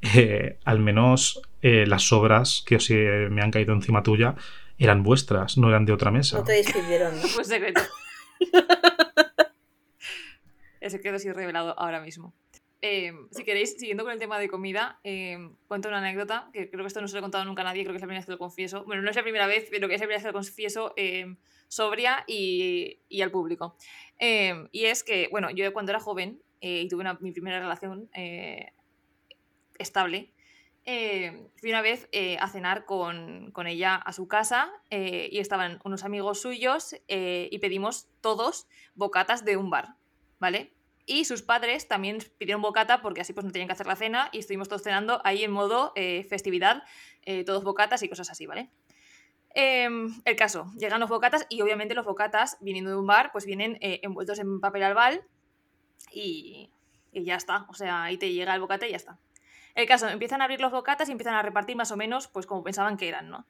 eh, 0.02 0.58
al 0.64 0.80
menos 0.80 1.40
eh, 1.62 1.86
las 1.86 2.08
sobras 2.08 2.64
que 2.66 2.80
se 2.80 3.28
me 3.30 3.40
han 3.40 3.52
caído 3.52 3.72
encima 3.72 4.02
tuya 4.02 4.34
eran 4.78 5.04
vuestras, 5.04 5.58
no 5.58 5.68
eran 5.68 5.84
de 5.84 5.92
otra 5.92 6.10
mesa. 6.10 6.38
No 6.38 6.42
te 6.42 6.54
despidieron, 6.54 7.14
¿no? 7.14 7.22
Pues 7.36 7.46
secreto. 7.46 7.82
El 10.80 10.90
secreto 10.90 11.20
sí 11.20 11.30
revelado 11.30 11.78
ahora 11.78 12.00
mismo. 12.00 12.34
Eh, 12.88 13.12
si 13.32 13.42
queréis, 13.42 13.72
siguiendo 13.72 14.04
con 14.04 14.12
el 14.12 14.20
tema 14.20 14.38
de 14.38 14.48
comida, 14.48 15.00
eh, 15.02 15.50
cuento 15.66 15.88
una 15.88 15.98
anécdota 15.98 16.50
que 16.52 16.70
creo 16.70 16.84
que 16.84 16.86
esto 16.86 17.00
no 17.00 17.08
se 17.08 17.14
lo 17.14 17.18
he 17.18 17.22
contado 17.22 17.44
nunca 17.44 17.62
a 17.62 17.64
nadie, 17.64 17.82
creo 17.82 17.92
que 17.92 17.96
es 17.96 18.02
la 18.02 18.06
primera 18.06 18.20
vez 18.20 18.26
que 18.26 18.32
lo 18.32 18.38
confieso. 18.38 18.84
Bueno, 18.84 19.02
no 19.02 19.10
es 19.10 19.16
la 19.16 19.24
primera 19.24 19.48
vez, 19.48 19.66
pero 19.72 19.88
que 19.88 19.96
es 19.96 20.00
la 20.00 20.06
primera 20.06 20.18
vez 20.18 20.22
que 20.22 20.28
lo 20.28 20.38
confieso 20.38 20.94
eh, 20.96 21.34
sobria 21.66 22.22
y, 22.28 23.00
al 23.20 23.32
público. 23.32 23.76
Y 24.20 24.84
es 24.84 25.02
que, 25.02 25.26
bueno, 25.32 25.50
yo 25.50 25.72
cuando 25.72 25.90
era 25.90 25.98
joven 25.98 26.40
eh, 26.60 26.82
y 26.82 26.88
tuve 26.88 27.04
mi 27.20 27.32
primera 27.32 27.58
relación 27.58 28.08
eh, 28.14 28.72
estable, 29.78 30.32
fui 30.84 31.70
una 31.70 31.82
vez 31.82 32.08
eh, 32.12 32.38
a 32.38 32.48
cenar 32.48 32.84
con, 32.84 33.52
ella 33.66 33.96
a 33.96 34.12
su 34.12 34.28
casa 34.28 34.70
y 34.88 35.40
estaban 35.40 35.80
unos 35.84 36.04
amigos 36.04 36.40
suyos 36.40 36.94
y 37.08 37.58
pedimos 37.58 38.08
todos 38.20 38.68
bocatas 38.94 39.44
de 39.44 39.56
un 39.56 39.70
bar, 39.70 39.96
¿vale? 40.38 40.75
Y 41.08 41.24
sus 41.24 41.42
padres 41.42 41.86
también 41.86 42.18
pidieron 42.36 42.60
bocata 42.60 43.00
porque 43.00 43.20
así 43.20 43.32
pues 43.32 43.46
no 43.46 43.52
tenían 43.52 43.68
que 43.68 43.74
hacer 43.74 43.86
la 43.86 43.94
cena 43.94 44.28
y 44.32 44.40
estuvimos 44.40 44.68
todos 44.68 44.82
cenando 44.82 45.20
ahí 45.24 45.44
en 45.44 45.52
modo 45.52 45.92
eh, 45.94 46.26
festividad, 46.28 46.82
eh, 47.22 47.44
todos 47.44 47.62
bocatas 47.62 48.02
y 48.02 48.08
cosas 48.08 48.28
así, 48.28 48.46
¿vale? 48.46 48.70
Em, 49.54 50.20
el 50.24 50.36
caso, 50.36 50.70
llegan 50.76 50.98
los 50.98 51.08
bocatas 51.08 51.46
y 51.48 51.62
obviamente 51.62 51.94
los 51.94 52.04
bocatas, 52.04 52.58
viniendo 52.60 52.90
de 52.90 52.96
un 52.96 53.06
bar, 53.06 53.30
pues 53.30 53.46
vienen 53.46 53.78
eh, 53.80 54.00
envueltos 54.02 54.40
en 54.40 54.60
papel 54.60 54.82
albal 54.82 55.22
y, 56.12 56.70
y 57.12 57.24
ya 57.24 57.36
está. 57.36 57.66
O 57.68 57.74
sea, 57.74 58.02
ahí 58.02 58.18
te 58.18 58.32
llega 58.32 58.54
el 58.54 58.60
bocata 58.60 58.86
y 58.86 58.90
ya 58.90 58.96
está. 58.96 59.18
El 59.76 59.86
caso, 59.86 60.08
empiezan 60.08 60.40
a 60.40 60.44
abrir 60.44 60.60
los 60.60 60.72
bocatas 60.72 61.08
y 61.08 61.12
empiezan 61.12 61.34
a 61.34 61.42
repartir 61.42 61.76
más 61.76 61.92
o 61.92 61.96
menos, 61.96 62.26
pues 62.26 62.46
como 62.46 62.64
pensaban 62.64 62.96
que 62.96 63.08
eran, 63.08 63.30
¿no? 63.30 63.46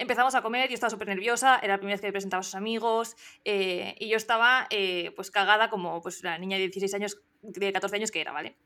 Empezamos 0.00 0.34
a 0.34 0.42
comer, 0.42 0.68
yo 0.68 0.74
estaba 0.74 0.90
súper 0.90 1.08
nerviosa, 1.08 1.58
era 1.62 1.74
la 1.74 1.78
primera 1.78 1.94
vez 1.94 2.00
que 2.00 2.08
me 2.08 2.12
presentaba 2.12 2.40
a 2.40 2.42
sus 2.42 2.54
amigos, 2.54 3.16
eh, 3.44 3.94
y 3.98 4.08
yo 4.08 4.16
estaba 4.16 4.66
eh, 4.70 5.12
pues 5.14 5.30
cagada 5.30 5.68
como 5.68 6.00
pues 6.00 6.24
la 6.24 6.38
niña 6.38 6.56
de 6.56 6.64
16 6.64 6.94
años, 6.94 7.20
de 7.42 7.72
14 7.72 7.96
años 7.96 8.10
que 8.10 8.20
era, 8.20 8.32
¿vale? 8.32 8.56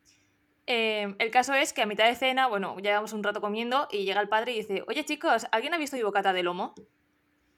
Eh, 0.66 1.14
el 1.18 1.30
caso 1.30 1.52
es 1.52 1.72
que 1.72 1.82
a 1.82 1.86
mitad 1.86 2.06
de 2.06 2.14
cena, 2.14 2.46
bueno, 2.46 2.76
llevamos 2.78 3.12
un 3.12 3.22
rato 3.22 3.40
comiendo 3.40 3.88
y 3.90 4.04
llega 4.04 4.20
el 4.20 4.28
padre 4.28 4.52
y 4.52 4.58
dice, 4.58 4.84
oye 4.86 5.04
chicos, 5.04 5.46
¿alguien 5.50 5.74
ha 5.74 5.78
visto 5.78 5.96
mi 5.96 6.02
bocata 6.02 6.32
de 6.32 6.44
lomo? 6.44 6.74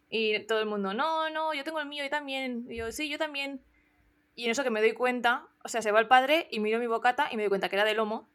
Y 0.09 0.41
todo 0.47 0.61
el 0.61 0.67
mundo, 0.67 0.95
no, 0.95 1.29
no, 1.31 1.53
yo 1.53 1.63
tengo 1.63 1.79
el 1.79 1.87
mío 1.87 2.05
y 2.05 2.09
también. 2.09 2.67
Y 2.69 2.77
yo, 2.77 2.91
sí, 2.93 3.09
yo 3.09 3.19
también. 3.19 3.63
Y 4.35 4.45
en 4.45 4.51
eso 4.53 4.65
que 4.65 4.71
me 4.71 4.81
doy 4.81 4.93
cuenta, 4.93 5.49
o 5.65 5.69
sea, 5.69 5.83
se 5.83 5.93
va 5.93 6.01
el 6.01 6.09
padre 6.09 6.49
y 6.51 6.61
miro 6.61 6.79
mi 6.79 6.87
bocata 6.87 7.29
y 7.31 7.37
me 7.37 7.43
doy 7.43 7.49
cuenta 7.49 7.69
que 7.69 7.77
era 7.77 7.85
de 7.85 7.95
lomo, 7.95 8.29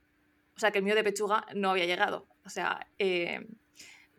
o 0.56 0.60
sea, 0.60 0.72
que 0.72 0.80
el 0.80 0.84
mío 0.84 0.96
de 0.96 1.04
pechuga 1.04 1.46
no 1.56 1.72
había 1.72 1.86
llegado. 1.86 2.28
O 2.46 2.50
sea, 2.50 2.88
eh, 3.00 3.48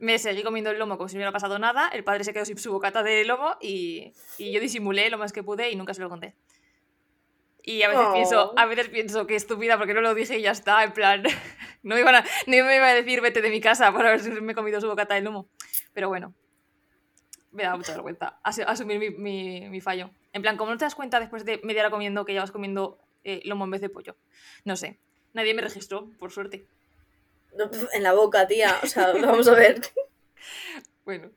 me 0.03 0.19
seguí 0.19 0.43
comiendo 0.43 0.71
el 0.71 0.79
lomo 0.79 0.97
como 0.99 1.09
si 1.09 1.15
no 1.15 1.19
hubiera 1.21 1.33
pasado 1.33 1.59
nada, 1.59 1.89
el 1.89 2.03
padre 2.03 2.25
se 2.25 2.33
quedó 2.33 2.45
sin 2.45 2.59
su 2.59 2.73
bocata 2.73 3.03
de 3.05 3.25
lomo 3.25 3.57
y, 3.61 4.13
y 4.37 4.51
yo 4.53 4.61
disimulé 4.61 5.09
lo 5.11 5.17
más 5.19 5.33
que 5.33 5.43
pude 5.45 5.71
y 5.71 5.77
nunca 5.77 5.95
se 5.95 6.01
lo 6.03 6.09
conté. 6.09 6.35
Y 7.63 7.83
a 7.83 7.89
veces, 7.89 8.05
Oh. 8.09 8.13
pienso, 8.13 8.55
a 8.59 8.67
veces 8.67 8.89
pienso 8.89 9.27
que 9.29 9.37
estúpida 9.37 9.79
porque 9.79 9.95
no 9.95 10.01
lo 10.01 10.15
dije 10.15 10.37
y 10.39 10.43
ya 10.43 10.51
está, 10.51 10.83
en 10.83 10.93
plan, 10.93 11.23
no 11.85 11.95
me, 11.95 12.01
iban 12.01 12.17
a, 12.17 12.21
no 12.23 12.65
me 12.65 12.77
iba 12.77 12.89
a 12.89 12.95
decir 12.95 13.21
vete 13.21 13.41
de 13.41 13.51
mi 13.51 13.61
casa 13.61 13.93
por 13.93 14.05
haberme 14.05 14.55
comido 14.57 14.81
su 14.81 14.89
bocata 14.89 15.15
de 15.15 15.21
lomo. 15.21 15.49
Pero 15.95 16.09
bueno, 16.09 16.35
me 17.53 17.63
da 17.63 17.77
mucha 17.77 17.93
vergüenza 17.93 18.41
asu- 18.43 18.65
asumir 18.67 18.99
mi, 18.99 19.11
mi- 19.11 19.69
mi 19.71 19.81
fallo. 19.81 20.11
En 20.33 20.43
plan, 20.43 20.57
como 20.57 20.73
no 20.73 20.79
te 20.79 20.85
das 20.85 20.95
cuenta 20.97 21.21
después 21.21 21.45
de 21.45 21.61
media 21.63 21.83
hora 21.83 21.91
comiendo 21.91 22.25
que 22.25 22.33
llevas 22.33 22.51
comiendo 22.51 22.99
eh, 23.23 23.41
lomo 23.45 23.65
en 23.67 23.71
vez 23.71 23.81
de 23.81 23.89
pollo. 23.89 24.17
No 24.65 24.75
sé. 24.75 24.99
Nadie 25.33 25.55
me 25.55 25.63
registró, 25.63 26.11
por 26.19 26.33
suerte. 26.33 26.67
En 27.93 28.03
la 28.03 28.13
boca, 28.13 28.47
tía. 28.47 28.79
O 28.83 28.87
sea, 28.87 29.13
vamos 29.21 29.49
a 29.49 29.55
ver. 29.55 29.81
Bueno. 31.05 31.31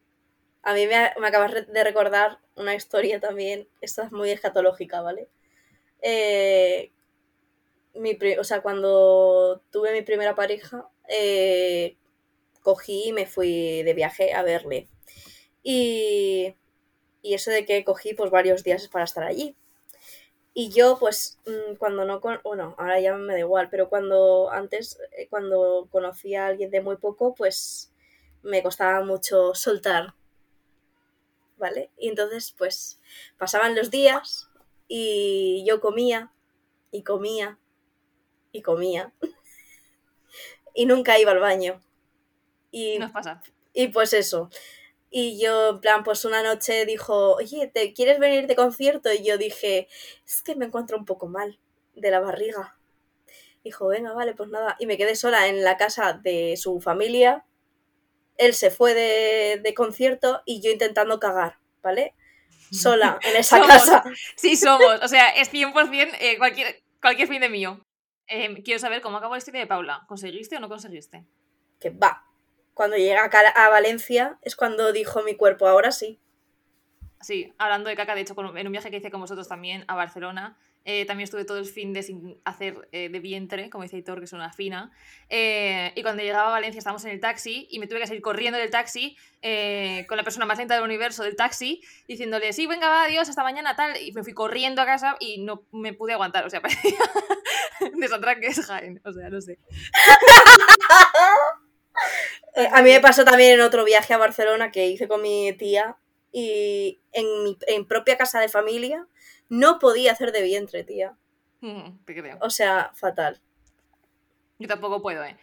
A 0.64 0.74
mí 0.74 0.88
me, 0.88 1.12
me 1.20 1.28
acabas 1.28 1.68
de 1.68 1.84
recordar 1.84 2.40
una 2.56 2.74
historia 2.74 3.20
también. 3.20 3.68
Esta 3.82 4.04
es 4.04 4.12
muy 4.12 4.32
escatológica, 4.32 5.02
¿vale? 5.02 5.28
Eh, 6.02 6.92
mi 7.94 8.18
o 8.38 8.44
sea, 8.44 8.62
cuando 8.62 9.62
tuve 9.72 9.94
mi 9.94 10.02
primera 10.02 10.36
pareja, 10.36 10.90
eh, 11.08 11.98
cogí 12.62 13.10
y 13.10 13.14
me 13.14 13.26
fui 13.26 13.84
de 13.84 13.94
viaje 13.94 14.34
a 14.34 14.44
verle. 14.44 14.88
Y, 15.64 16.56
y 17.22 17.34
eso 17.34 17.52
de 17.52 17.66
que 17.66 17.84
cogí 17.84 18.14
pues 18.14 18.32
varios 18.32 18.64
días 18.64 18.88
para 18.88 19.06
estar 19.06 19.24
allí. 19.24 19.56
Y 20.58 20.70
yo, 20.70 20.98
pues, 20.98 21.38
mm, 21.46 21.76
cuando 21.76 22.06
no 22.06 22.22
con... 22.22 22.40
Bueno, 22.42 22.76
ahora 22.78 22.98
ya 23.02 23.14
me 23.18 23.34
da 23.34 23.40
igual, 23.40 23.68
pero 23.70 23.90
cuando 23.90 24.50
antes, 24.50 24.98
eh, 25.18 25.28
cuando 25.30 25.90
conocía 25.92 26.46
a 26.46 26.48
alguien 26.48 26.72
de 26.72 26.80
muy 26.80 26.96
poco, 26.96 27.36
pues 27.36 27.92
me 28.42 28.64
costaba 28.64 29.04
mucho 29.04 29.54
soltar. 29.54 30.16
¿Vale? 31.58 31.92
Y 31.98 32.08
entonces, 32.08 32.56
pues, 32.58 33.02
pasaban 33.38 33.76
los 33.76 33.92
días 33.92 34.50
y 34.88 35.66
yo 35.68 35.82
comía 35.82 36.32
y 36.90 37.04
comía 37.04 37.60
y 38.54 38.62
comía 38.62 39.14
y 40.74 40.86
nunca 40.86 41.20
iba 41.20 41.34
al 41.34 41.40
baño. 41.40 41.82
Y, 42.72 42.98
Nos 42.98 43.12
pasa. 43.12 43.42
y 43.74 43.90
pues 43.90 44.14
eso. 44.14 44.50
Y 45.18 45.40
yo, 45.42 45.70
en 45.70 45.80
plan, 45.80 46.04
pues 46.04 46.26
una 46.26 46.44
noche 46.44 46.86
dijo, 46.86 47.36
oye, 47.36 47.72
¿te 47.74 47.94
quieres 47.94 48.20
venir 48.20 48.48
de 48.48 48.56
concierto? 48.58 49.14
Y 49.14 49.24
yo 49.24 49.38
dije, 49.38 49.88
es 50.28 50.44
que 50.44 50.58
me 50.58 50.66
encuentro 50.66 50.98
un 50.98 51.06
poco 51.06 51.26
mal 51.26 51.58
de 51.94 52.12
la 52.12 52.20
barriga. 52.20 52.78
Dijo, 53.64 53.88
venga, 53.88 54.12
vale, 54.12 54.34
pues 54.34 54.50
nada. 54.50 54.76
Y 54.78 54.88
me 54.88 54.98
quedé 54.98 55.16
sola 55.16 55.48
en 55.48 55.64
la 55.64 55.78
casa 55.78 56.12
de 56.12 56.58
su 56.58 56.82
familia. 56.82 57.46
Él 58.38 58.54
se 58.54 58.72
fue 58.72 58.94
de, 58.94 59.62
de 59.64 59.74
concierto 59.74 60.42
y 60.44 60.62
yo 60.62 60.70
intentando 60.70 61.18
cagar, 61.18 61.60
¿vale? 61.82 62.14
Sola 62.70 63.18
en 63.24 63.38
esa 63.38 63.56
Somos. 63.62 63.70
casa. 63.70 64.04
Sí, 64.36 64.58
somos. 64.58 65.02
O 65.02 65.08
sea, 65.08 65.30
es 65.30 65.50
100% 65.50 66.10
eh, 66.20 66.38
cualquier, 66.38 66.84
cualquier 67.00 67.30
fin 67.30 67.40
de 67.40 67.48
mío. 67.48 67.80
Eh, 68.28 68.62
quiero 68.66 68.82
saber 68.82 69.02
cómo 69.02 69.16
acabó 69.16 69.36
la 69.36 69.38
historia 69.38 69.62
de 69.62 69.68
Paula. 69.68 70.04
¿Conseguiste 70.10 70.58
o 70.58 70.60
no 70.60 70.68
conseguiste? 70.68 71.26
Que 71.80 71.90
va. 71.90 72.26
Cuando 72.76 72.98
llega 72.98 73.24
a, 73.24 73.70
Valencia 73.70 74.38
es 74.42 74.58
cuando 74.58 74.92
dijo 74.92 75.24
mi 75.24 75.36
cuerpo, 75.36 75.66
ahora 75.66 75.94
sí. 75.94 76.20
Sí, 77.22 77.54
hablando 77.58 77.90
de 77.90 77.96
caca, 77.96 78.14
de 78.14 78.22
hecho, 78.22 78.36
en 78.38 78.68
un 78.68 78.72
viaje 78.74 78.92
que 78.92 78.98
hice 78.98 79.10
con 79.10 79.22
vosotros 79.22 79.48
también 79.48 79.86
a 79.88 79.96
Barcelona, 79.96 80.58
eh, 80.84 81.06
también 81.06 81.24
estuve 81.24 81.46
todo 81.46 81.58
el 81.58 81.66
fin 81.66 81.94
de 81.94 82.04
sin 82.04 82.38
hacer 82.44 82.90
eh, 82.92 83.08
de 83.08 83.20
vientre, 83.22 83.70
como 83.70 83.84
dice 83.84 83.98
Hitor, 83.98 84.20
que 84.20 84.26
es 84.26 84.34
una 84.34 84.52
fina. 84.52 84.92
Eh, 85.30 85.94
y 85.96 86.04
cuando 86.04 86.22
llegaba 86.22 86.50
a 86.50 86.52
Valencia 86.52 86.78
estábamos 86.78 87.06
en 87.06 87.12
el 87.12 87.22
taxi 87.22 87.66
y 87.72 87.80
me 87.80 87.88
tuve 87.88 88.02
que 88.02 88.08
salir 88.08 88.22
corriendo 88.22 88.60
del 88.60 88.70
taxi 88.70 89.18
eh, 89.42 90.06
con 90.10 90.18
la 90.18 90.24
persona 90.24 90.46
más 90.46 90.58
lenta 90.58 90.76
del 90.76 90.84
universo 90.84 91.24
del 91.24 91.38
taxi, 91.38 91.82
diciéndole, 92.10 92.52
sí, 92.52 92.68
venga, 92.68 92.90
va, 92.90 93.04
adiós, 93.06 93.30
hasta 93.30 93.42
mañana, 93.42 93.78
tal. 93.78 93.96
Y 94.02 94.12
me 94.12 94.22
fui 94.22 94.34
corriendo 94.34 94.82
a 94.82 94.86
casa 94.86 95.16
y 95.22 95.42
no 95.42 95.64
me 95.72 95.94
pude 95.94 96.12
aguantar, 96.12 96.46
o 96.46 96.50
sea, 96.50 96.62
parecía 96.62 97.00
de 97.94 98.08
Sandra 98.10 98.40
que 98.40 98.48
es 98.48 98.60
Jaén, 98.66 99.02
o 99.04 99.14
sea, 99.14 99.30
no 99.30 99.42
sé. 99.42 99.58
Eh, 102.56 102.70
a 102.72 102.82
mí 102.82 102.90
me 102.92 103.00
pasó 103.02 103.26
también 103.26 103.54
en 103.56 103.62
otro 103.62 103.84
viaje 103.84 104.14
a 104.14 104.18
Barcelona 104.18 104.72
que 104.72 104.88
hice 104.88 105.08
con 105.08 105.22
mi 105.22 105.54
tía 105.54 105.98
y 106.32 107.02
en 107.12 107.44
mi 107.44 107.58
en 107.68 107.86
propia 107.88 108.18
casa 108.18 108.40
de 108.40 108.50
familia 108.50 109.08
no 109.50 109.80
podía 109.80 110.12
hacer 110.14 110.32
de 110.32 110.42
vientre, 110.42 110.84
tía. 110.84 111.18
Mm. 111.62 111.98
O 112.42 112.50
sea, 112.50 112.92
fatal. 112.96 113.42
Yo 114.60 114.68
tampoco 114.68 115.02
puedo, 115.02 115.24
¿eh? 115.24 115.38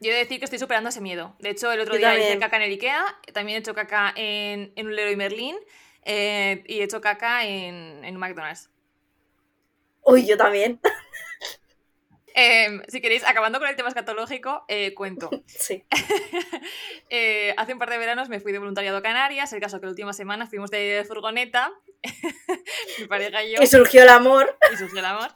Yo 0.00 0.10
he 0.10 0.14
de 0.14 0.20
decir 0.20 0.38
que 0.38 0.44
estoy 0.44 0.58
superando 0.58 0.90
ese 0.90 1.00
miedo. 1.00 1.34
De 1.38 1.50
hecho, 1.50 1.72
el 1.72 1.80
otro 1.80 1.94
Yo 1.94 1.98
día 1.98 2.18
hice 2.18 2.36
también. 2.36 2.40
caca 2.40 2.56
en 2.56 2.62
el 2.62 2.70
Ikea, 2.72 3.04
también 3.32 3.56
he 3.56 3.60
hecho 3.60 3.74
caca 3.74 4.12
en, 4.14 4.72
en 4.76 4.86
un 4.86 4.94
Leroy 4.94 5.16
Merlin 5.16 5.56
eh, 6.02 6.62
y 6.66 6.80
he 6.80 6.82
hecho 6.84 7.00
caca 7.00 7.44
en, 7.46 8.04
en 8.04 8.14
un 8.14 8.20
McDonald's. 8.20 8.70
Uy, 10.02 10.26
yo 10.26 10.36
también. 10.36 10.80
Em, 12.38 12.82
si 12.86 13.00
queréis, 13.00 13.24
acabando 13.24 13.58
con 13.58 13.66
el 13.66 13.76
tema 13.76 13.88
escatológico, 13.88 14.64
eh, 14.68 14.94
cuento. 14.94 15.30
Sí. 15.46 15.84
Eh, 17.08 17.54
hace 17.56 17.72
un 17.72 17.78
par 17.78 17.88
de 17.88 17.98
veranos 17.98 18.28
me 18.28 18.40
fui 18.40 18.50
de 18.50 18.58
voluntariado 18.58 18.98
a 18.98 19.02
Canarias, 19.02 19.52
el 19.52 19.60
caso 19.60 19.78
que 19.78 19.86
la 19.86 19.90
última 19.90 20.12
semana 20.12 20.48
fuimos 20.48 20.72
de 20.72 21.04
furgoneta, 21.06 21.72
mi 22.98 23.06
pareja 23.06 23.44
y 23.44 23.54
yo. 23.54 23.62
Y 23.62 23.66
surgió 23.68 24.02
el 24.02 24.08
amor. 24.08 24.58
y 24.72 24.76
surgió 24.76 24.98
el 24.98 25.04
amor. 25.04 25.30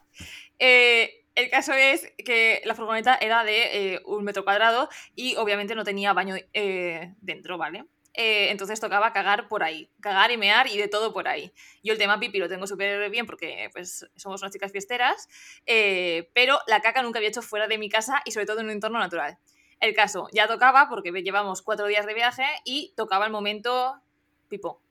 Eh, 0.58 1.24
el 1.36 1.48
caso 1.48 1.72
es 1.72 2.12
que 2.24 2.60
la 2.64 2.74
furgoneta 2.74 3.16
era 3.20 3.44
de 3.44 3.94
eh, 3.94 4.00
un 4.04 4.24
metro 4.24 4.42
cuadrado 4.44 4.88
y 5.14 5.36
obviamente 5.36 5.76
no 5.76 5.84
tenía 5.84 6.12
baño 6.12 6.34
eh, 6.52 7.14
dentro, 7.20 7.56
¿vale? 7.56 7.84
Eh, 8.14 8.50
entonces 8.50 8.80
tocaba 8.80 9.12
cagar 9.12 9.46
por 9.46 9.62
ahí, 9.62 9.88
cagar 10.00 10.32
y 10.32 10.36
mear 10.36 10.66
y 10.66 10.76
de 10.76 10.88
todo 10.88 11.12
por 11.12 11.28
ahí. 11.28 11.52
Yo 11.82 11.92
el 11.92 11.98
tema 11.98 12.18
pipi 12.18 12.38
lo 12.38 12.48
tengo 12.48 12.66
súper 12.66 13.08
bien 13.10 13.24
porque 13.24 13.70
pues, 13.72 14.04
somos 14.16 14.42
unas 14.42 14.52
chicas 14.52 14.72
fiesteras, 14.72 15.28
eh, 15.66 16.28
pero 16.34 16.58
la 16.66 16.80
caca 16.80 17.02
nunca 17.02 17.18
había 17.18 17.28
hecho 17.28 17.42
fuera 17.42 17.68
de 17.68 17.78
mi 17.78 17.88
casa 17.88 18.20
y 18.24 18.32
sobre 18.32 18.46
todo 18.46 18.60
en 18.60 18.66
un 18.66 18.72
entorno 18.72 18.98
natural. 18.98 19.38
El 19.78 19.94
caso, 19.94 20.28
ya 20.32 20.48
tocaba 20.48 20.88
porque 20.88 21.10
llevamos 21.22 21.62
cuatro 21.62 21.86
días 21.86 22.04
de 22.04 22.14
viaje 22.14 22.44
y 22.64 22.92
tocaba 22.96 23.26
el 23.26 23.32
momento 23.32 24.02
pipo. 24.48 24.82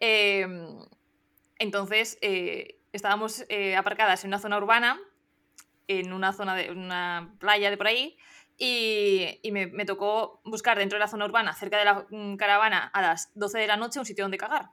Eh, 0.00 0.46
entonces, 1.58 2.18
eh, 2.22 2.78
estábamos 2.92 3.44
aparcadas 3.76 4.24
en 4.24 4.28
una 4.28 4.38
zona 4.38 4.56
urbana, 4.56 4.98
en 5.86 6.12
una 6.12 6.32
zona 6.32 6.56
de 6.56 6.70
una 6.70 7.34
playa 7.38 7.70
de 7.70 7.76
por 7.76 7.86
ahí, 7.88 8.16
y, 8.56 9.40
y 9.42 9.52
me, 9.52 9.66
me 9.66 9.84
tocó 9.84 10.40
buscar 10.44 10.78
dentro 10.78 10.96
de 10.96 11.00
la 11.00 11.08
zona 11.08 11.24
urbana, 11.24 11.54
cerca 11.54 11.78
de 11.78 11.84
la 11.84 12.06
mm, 12.10 12.36
caravana, 12.36 12.90
a 12.92 13.02
las 13.02 13.30
12 13.34 13.58
de 13.58 13.66
la 13.66 13.76
noche, 13.76 13.98
un 13.98 14.06
sitio 14.06 14.24
donde 14.24 14.38
cagar. 14.38 14.70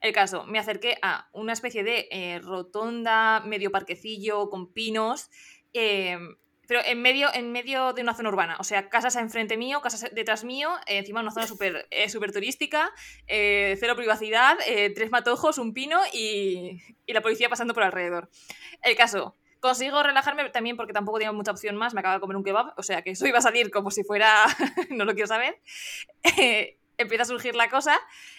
El 0.00 0.12
caso, 0.12 0.44
me 0.44 0.58
acerqué 0.58 0.98
a 1.02 1.28
una 1.32 1.52
especie 1.52 1.82
de 1.82 2.08
eh, 2.10 2.40
rotonda, 2.42 3.40
medio 3.40 3.70
parquecillo, 3.70 4.50
con 4.50 4.72
pinos, 4.72 5.30
eh, 5.72 6.18
pero 6.68 6.80
en 6.84 7.00
medio, 7.00 7.32
en 7.32 7.52
medio 7.52 7.92
de 7.92 8.02
una 8.02 8.14
zona 8.14 8.28
urbana. 8.28 8.56
O 8.58 8.64
sea, 8.64 8.88
casas 8.88 9.16
enfrente 9.16 9.56
mío, 9.56 9.80
casas 9.80 10.10
detrás 10.12 10.44
mío, 10.44 10.70
eh, 10.86 10.98
encima 10.98 11.20
una 11.20 11.30
zona 11.30 11.46
súper 11.46 11.88
súper 12.08 12.32
turística, 12.32 12.92
cero 13.26 13.96
privacidad, 13.96 14.56
tres 14.94 15.10
matojos, 15.10 15.58
un 15.58 15.72
pino 15.72 15.98
y, 16.12 16.82
y 17.06 17.12
la 17.12 17.22
policía 17.22 17.48
pasando 17.48 17.72
por 17.72 17.82
alrededor. 17.82 18.28
El 18.82 18.96
caso, 18.96 19.36
consigo 19.66 20.02
relajarme 20.02 20.48
también 20.50 20.76
porque 20.76 20.92
tampoco 20.92 21.18
tenía 21.18 21.32
mucha 21.32 21.50
opción 21.50 21.76
más, 21.76 21.94
me 21.94 22.00
acaba 22.00 22.14
de 22.14 22.20
comer 22.20 22.36
un 22.36 22.44
kebab, 22.44 22.72
o 22.76 22.82
sea 22.82 23.02
que 23.02 23.10
eso 23.10 23.26
iba 23.26 23.38
a 23.38 23.42
salir 23.42 23.70
como 23.70 23.90
si 23.90 24.04
fuera, 24.04 24.44
no 24.90 25.04
lo 25.04 25.14
quiero 25.14 25.26
saber. 25.26 25.60
Eh, 26.38 26.78
empieza 26.98 27.24
a 27.24 27.26
surgir 27.26 27.54
la 27.54 27.68
cosa 27.68 27.98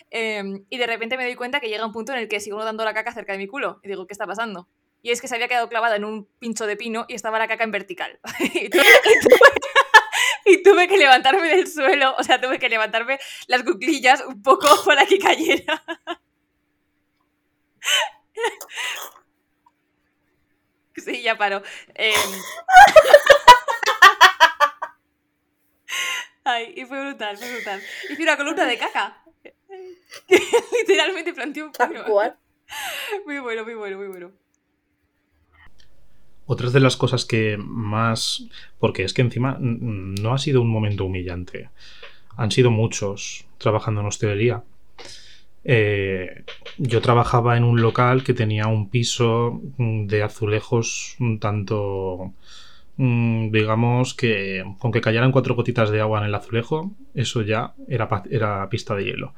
eh, 0.09 0.43
y 0.69 0.77
de 0.77 0.87
repente 0.87 1.17
me 1.17 1.25
doy 1.25 1.35
cuenta 1.35 1.59
que 1.59 1.69
llega 1.69 1.85
un 1.85 1.91
punto 1.91 2.13
en 2.13 2.19
el 2.19 2.27
que 2.27 2.39
sigo 2.39 2.57
notando 2.57 2.85
la 2.85 2.93
caca 2.93 3.11
cerca 3.11 3.33
de 3.33 3.37
mi 3.37 3.47
culo 3.47 3.79
y 3.83 3.89
digo, 3.89 4.07
¿qué 4.07 4.13
está 4.13 4.25
pasando? 4.25 4.67
Y 5.01 5.11
es 5.11 5.21
que 5.21 5.27
se 5.27 5.35
había 5.35 5.47
quedado 5.47 5.69
clavada 5.69 5.95
en 5.95 6.05
un 6.05 6.27
pincho 6.39 6.65
de 6.65 6.75
pino 6.75 7.05
y 7.07 7.13
estaba 7.13 7.39
la 7.39 7.47
caca 7.47 7.63
en 7.63 7.71
vertical. 7.71 8.19
y 10.45 10.63
tuve 10.63 10.87
que 10.87 10.97
levantarme 10.97 11.47
del 11.47 11.67
suelo, 11.67 12.15
o 12.17 12.23
sea, 12.23 12.41
tuve 12.41 12.57
que 12.57 12.69
levantarme 12.69 13.19
las 13.47 13.63
cuclillas 13.63 14.23
un 14.25 14.41
poco 14.41 14.67
para 14.85 15.05
que 15.05 15.19
cayera. 15.19 15.83
Sí, 21.05 21.21
ya 21.21 21.38
paro. 21.38 21.62
Em, 21.93 22.13
Ay, 26.43 26.73
y 26.77 26.86
fue 26.86 27.01
brutal, 27.05 27.38
fue 27.38 27.53
brutal. 27.55 27.81
Hice 28.10 28.23
una 28.23 28.38
columna 28.38 28.65
de 28.65 28.77
caca. 28.77 29.21
Literalmente 30.79 31.33
planteé 31.33 31.63
un 31.63 31.71
cual. 32.07 32.38
Muy 33.25 33.39
bueno, 33.39 33.63
muy 33.65 33.73
bueno, 33.75 33.97
muy 33.97 34.07
bueno. 34.07 34.31
Otras 36.45 36.71
de 36.71 36.79
las 36.79 36.95
cosas 36.95 37.25
que 37.25 37.57
más. 37.60 38.47
Porque 38.79 39.03
es 39.03 39.13
que 39.13 39.21
encima 39.21 39.57
no 39.60 40.33
ha 40.33 40.38
sido 40.38 40.62
un 40.62 40.69
momento 40.69 41.03
humillante. 41.03 41.69
Han 42.38 42.51
sido 42.51 42.71
muchos 42.71 43.45
trabajando 43.57 43.99
en 44.01 44.07
hostelería. 44.07 44.63
Eh, 45.69 46.45
yo 46.77 47.01
trabajaba 47.01 47.58
en 47.58 47.65
un 47.65 47.82
local 47.82 48.23
que 48.23 48.34
tenía 48.34 48.67
un 48.67 48.89
piso 48.89 49.62
mm, 49.77 50.08
de 50.08 50.23
azulejos 50.23 51.17
un 51.19 51.39
tanto. 51.39 52.34
mm, 52.97 53.51
digamos 53.51 54.13
que 54.13 54.63
con 54.80 54.91
que 54.91 55.01
cayeran 55.01 55.32
cuatro 55.32 55.56
gotitas 55.56 55.89
de 55.91 56.01
agua 56.01 56.19
en 56.19 56.25
el 56.27 56.36
azulejo, 56.36 56.91
eso 57.13 57.41
ya 57.41 57.73
era, 57.89 58.69
pista 58.69 58.95
de 58.95 59.06
hielo. 59.06 59.34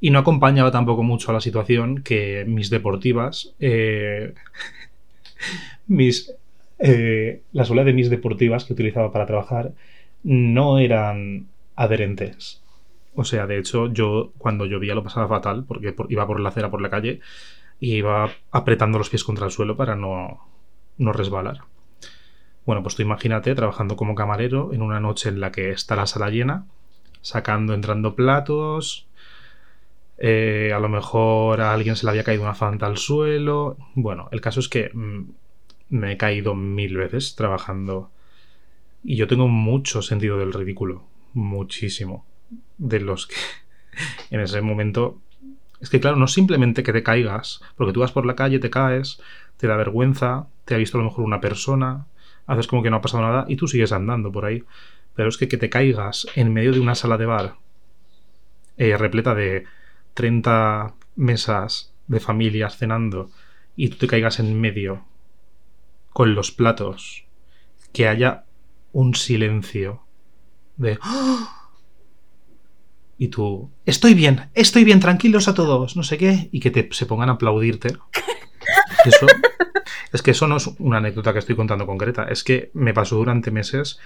Y 0.00 0.10
no 0.10 0.18
acompañaba 0.20 0.70
tampoco 0.72 1.02
mucho 1.02 1.30
a 1.30 1.34
la 1.34 1.40
situación 1.40 2.02
que 2.02 2.44
mis 2.46 2.70
deportivas. 2.70 3.54
eh, 3.60 4.34
mis 5.86 6.34
eh, 6.78 7.42
de 7.52 7.92
mis 7.92 8.10
deportivas 8.10 8.64
que 8.64 8.72
utilizaba 8.72 9.12
para 9.12 9.26
trabajar 9.26 9.72
no 10.24 10.78
eran 10.78 11.46
adherentes. 11.76 12.61
O 13.14 13.24
sea, 13.24 13.46
de 13.46 13.58
hecho, 13.58 13.92
yo 13.92 14.32
cuando 14.38 14.66
llovía 14.66 14.94
lo 14.94 15.02
pasaba 15.04 15.28
fatal 15.28 15.64
porque 15.66 15.92
por- 15.92 16.10
iba 16.10 16.26
por 16.26 16.40
la 16.40 16.48
acera 16.50 16.70
por 16.70 16.80
la 16.80 16.90
calle 16.90 17.20
y 17.80 17.94
iba 17.96 18.30
apretando 18.52 18.98
los 18.98 19.10
pies 19.10 19.24
contra 19.24 19.46
el 19.46 19.52
suelo 19.52 19.76
para 19.76 19.96
no, 19.96 20.40
no 20.98 21.12
resbalar. 21.12 21.62
Bueno, 22.64 22.82
pues 22.82 22.94
tú 22.94 23.02
imagínate 23.02 23.54
trabajando 23.54 23.96
como 23.96 24.14
camarero 24.14 24.72
en 24.72 24.82
una 24.82 25.00
noche 25.00 25.28
en 25.28 25.40
la 25.40 25.50
que 25.50 25.70
está 25.70 25.96
la 25.96 26.06
sala 26.06 26.30
llena, 26.30 26.66
sacando, 27.20 27.74
entrando 27.74 28.14
platos. 28.14 29.08
eh, 30.18 30.72
a 30.74 30.78
lo 30.80 30.88
mejor 30.88 31.60
a 31.60 31.72
alguien 31.72 31.96
se 31.96 32.06
le 32.06 32.10
había 32.10 32.24
caído 32.24 32.42
una 32.42 32.54
fanta 32.54 32.86
al 32.86 32.96
suelo. 32.98 33.76
Bueno, 33.94 34.28
el 34.32 34.40
caso 34.40 34.60
es 34.60 34.68
que 34.68 34.90
mm, 34.92 35.22
me 35.90 36.12
he 36.12 36.16
caído 36.16 36.54
mil 36.54 36.96
veces 36.96 37.34
trabajando. 37.34 38.10
Y 39.04 39.16
yo 39.16 39.26
tengo 39.28 39.48
mucho 39.48 40.02
sentido 40.02 40.38
del 40.38 40.52
ridículo. 40.52 41.04
Muchísimo. 41.34 42.26
De 42.78 43.00
los 43.00 43.26
que 43.26 43.36
en 44.30 44.40
ese 44.40 44.60
momento. 44.62 45.20
Es 45.80 45.90
que, 45.90 46.00
claro, 46.00 46.16
no 46.16 46.28
simplemente 46.28 46.82
que 46.82 46.92
te 46.92 47.02
caigas, 47.02 47.60
porque 47.76 47.92
tú 47.92 48.00
vas 48.00 48.12
por 48.12 48.24
la 48.24 48.36
calle, 48.36 48.60
te 48.60 48.70
caes, 48.70 49.20
te 49.56 49.66
da 49.66 49.76
vergüenza, 49.76 50.46
te 50.64 50.74
ha 50.74 50.78
visto 50.78 50.96
a 50.96 51.00
lo 51.00 51.08
mejor 51.08 51.24
una 51.24 51.40
persona, 51.40 52.06
haces 52.46 52.68
como 52.68 52.82
que 52.82 52.90
no 52.90 52.96
ha 52.96 53.00
pasado 53.00 53.24
nada 53.24 53.46
y 53.48 53.56
tú 53.56 53.66
sigues 53.66 53.92
andando 53.92 54.30
por 54.30 54.44
ahí. 54.44 54.64
Pero 55.14 55.28
es 55.28 55.36
que 55.36 55.48
que 55.48 55.56
te 55.56 55.70
caigas 55.70 56.26
en 56.36 56.52
medio 56.52 56.72
de 56.72 56.80
una 56.80 56.94
sala 56.94 57.18
de 57.18 57.26
bar 57.26 57.56
eh, 58.76 58.96
repleta 58.96 59.34
de 59.34 59.64
30 60.14 60.94
mesas 61.16 61.92
de 62.06 62.20
familias 62.20 62.76
cenando 62.76 63.30
y 63.76 63.88
tú 63.88 63.96
te 63.96 64.06
caigas 64.06 64.38
en 64.38 64.60
medio 64.60 65.04
con 66.12 66.34
los 66.34 66.52
platos, 66.52 67.24
que 67.92 68.06
haya 68.06 68.44
un 68.92 69.14
silencio 69.14 70.02
de... 70.76 70.98
¡Ah! 71.02 71.61
Y 73.22 73.28
tú, 73.28 73.70
estoy 73.86 74.14
bien, 74.14 74.50
estoy 74.52 74.82
bien, 74.82 74.98
tranquilos 74.98 75.46
a 75.46 75.54
todos, 75.54 75.96
no 75.96 76.02
sé 76.02 76.18
qué, 76.18 76.48
y 76.50 76.58
que 76.58 76.72
te, 76.72 76.88
se 76.90 77.06
pongan 77.06 77.28
a 77.28 77.34
aplaudirte. 77.34 77.90
Eso, 79.04 79.28
es 80.12 80.22
que 80.22 80.32
eso 80.32 80.48
no 80.48 80.56
es 80.56 80.66
una 80.80 80.96
anécdota 80.96 81.32
que 81.32 81.38
estoy 81.38 81.54
contando 81.54 81.86
concreta, 81.86 82.24
es 82.24 82.42
que 82.42 82.72
me 82.74 82.92
pasó 82.92 83.14
durante 83.14 83.52
meses 83.52 84.00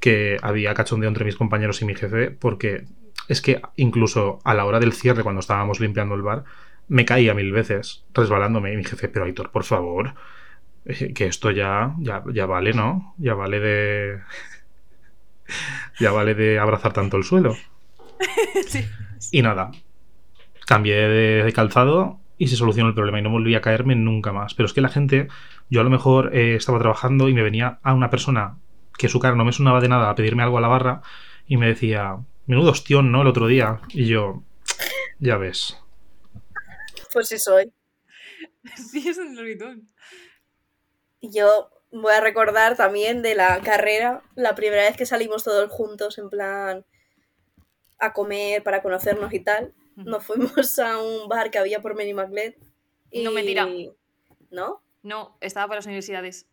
que 0.00 0.36
había 0.42 0.74
cachondeo 0.74 1.06
entre 1.06 1.24
mis 1.24 1.36
compañeros 1.36 1.80
y 1.80 1.84
mi 1.84 1.94
jefe, 1.94 2.32
porque 2.32 2.86
es 3.28 3.40
que 3.40 3.62
incluso 3.76 4.40
a 4.42 4.52
la 4.52 4.64
hora 4.64 4.80
del 4.80 4.92
cierre, 4.92 5.22
cuando 5.22 5.38
estábamos 5.38 5.78
limpiando 5.78 6.16
el 6.16 6.22
bar, 6.22 6.42
me 6.88 7.04
caía 7.04 7.34
mil 7.34 7.52
veces, 7.52 8.04
resbalándome, 8.14 8.72
y 8.72 8.76
mi 8.76 8.84
jefe, 8.84 9.06
pero 9.06 9.26
Aitor, 9.26 9.52
por 9.52 9.62
favor, 9.62 10.14
eh, 10.86 11.12
que 11.14 11.26
esto 11.26 11.52
ya, 11.52 11.94
ya, 12.00 12.24
ya 12.34 12.46
vale, 12.46 12.72
¿no? 12.72 13.14
Ya 13.16 13.34
vale 13.34 13.60
de... 13.60 14.18
ya 16.00 16.10
vale 16.10 16.34
de 16.34 16.58
abrazar 16.58 16.92
tanto 16.92 17.16
el 17.16 17.22
suelo. 17.22 17.54
Sí. 18.68 18.84
Y 19.32 19.42
nada, 19.42 19.70
cambié 20.66 20.96
de, 20.96 21.42
de 21.42 21.52
calzado 21.52 22.20
y 22.38 22.48
se 22.48 22.56
solucionó 22.56 22.88
el 22.88 22.94
problema 22.94 23.18
y 23.18 23.22
no 23.22 23.30
volví 23.30 23.54
a 23.54 23.60
caerme 23.60 23.94
nunca 23.94 24.32
más. 24.32 24.54
Pero 24.54 24.66
es 24.66 24.72
que 24.72 24.80
la 24.80 24.88
gente, 24.88 25.28
yo 25.70 25.80
a 25.80 25.84
lo 25.84 25.90
mejor 25.90 26.34
eh, 26.36 26.56
estaba 26.56 26.78
trabajando 26.78 27.28
y 27.28 27.34
me 27.34 27.42
venía 27.42 27.78
a 27.82 27.94
una 27.94 28.10
persona 28.10 28.58
que 28.98 29.08
su 29.08 29.20
cara 29.20 29.34
no 29.34 29.44
me 29.44 29.52
sonaba 29.52 29.80
de 29.80 29.88
nada 29.88 30.10
a 30.10 30.14
pedirme 30.14 30.42
algo 30.42 30.58
a 30.58 30.60
la 30.60 30.68
barra 30.68 31.02
y 31.46 31.56
me 31.56 31.66
decía, 31.66 32.18
menudo 32.46 32.70
ostión, 32.70 33.12
¿no? 33.12 33.22
El 33.22 33.28
otro 33.28 33.46
día. 33.46 33.80
Y 33.90 34.06
yo, 34.06 34.42
ya 35.18 35.36
ves. 35.36 35.76
Pues 37.12 37.28
sí 37.28 37.38
soy. 37.38 37.72
Sí, 38.90 39.08
es 39.08 39.16
un 39.16 39.36
loritón. 39.36 39.88
Yo 41.22 41.70
voy 41.92 42.12
a 42.12 42.20
recordar 42.20 42.76
también 42.76 43.22
de 43.22 43.36
la 43.36 43.60
carrera, 43.60 44.22
la 44.34 44.56
primera 44.56 44.82
vez 44.82 44.96
que 44.96 45.06
salimos 45.06 45.44
todos 45.44 45.70
juntos, 45.70 46.18
en 46.18 46.28
plan, 46.28 46.84
a 47.98 48.12
comer 48.12 48.62
para 48.62 48.82
conocernos 48.82 49.32
y 49.32 49.40
tal. 49.40 49.74
Nos 49.96 50.24
fuimos 50.24 50.50
a 50.78 50.98
un 50.98 51.28
bar 51.28 51.50
que 51.50 51.58
había 51.58 51.80
por 51.80 51.94
Mary 51.94 52.14
Maclet. 52.14 52.58
Y... 53.10 53.22
No, 53.24 53.30
mentira. 53.30 53.66
¿No? 54.50 54.82
No, 55.02 55.36
estaba 55.40 55.66
para 55.68 55.78
las 55.78 55.86
universidades. 55.86 56.46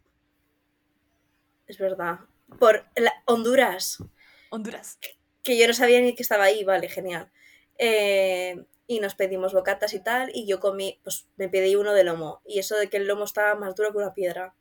Es 1.67 1.77
verdad. 1.77 2.19
Por 2.59 2.85
la- 2.95 3.13
Honduras. 3.25 4.03
Honduras. 4.49 4.99
que 5.41 5.57
yo 5.57 5.67
no 5.67 5.73
sabía 5.73 5.99
ni 5.99 6.13
que 6.15 6.23
estaba 6.23 6.45
ahí, 6.45 6.63
vale, 6.63 6.87
genial. 6.87 7.31
Eh, 7.77 8.63
y 8.87 8.99
nos 8.99 9.15
pedimos 9.15 9.53
bocatas 9.53 9.93
y 9.93 9.99
tal, 10.03 10.29
y 10.33 10.45
yo 10.45 10.59
comí, 10.59 10.99
pues 11.03 11.27
me 11.37 11.49
pedí 11.49 11.75
uno 11.75 11.93
de 11.93 12.03
lomo, 12.03 12.41
y 12.45 12.59
eso 12.59 12.77
de 12.77 12.89
que 12.89 12.97
el 12.97 13.07
lomo 13.07 13.23
estaba 13.23 13.55
más 13.55 13.75
duro 13.75 13.91
que 13.91 13.97
una 13.97 14.13
piedra, 14.13 14.53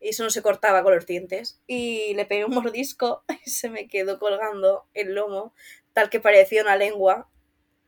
y 0.00 0.08
eso 0.10 0.22
no 0.24 0.30
se 0.30 0.42
cortaba 0.42 0.82
con 0.82 0.94
los 0.94 1.06
dientes, 1.06 1.60
y 1.66 2.14
le 2.14 2.26
pegué 2.26 2.44
un 2.44 2.54
mordisco 2.54 3.24
y 3.46 3.50
se 3.50 3.70
me 3.70 3.88
quedó 3.88 4.18
colgando 4.18 4.86
el 4.94 5.14
lomo, 5.14 5.54
tal 5.92 6.10
que 6.10 6.20
parecía 6.20 6.62
una 6.62 6.76
lengua, 6.76 7.28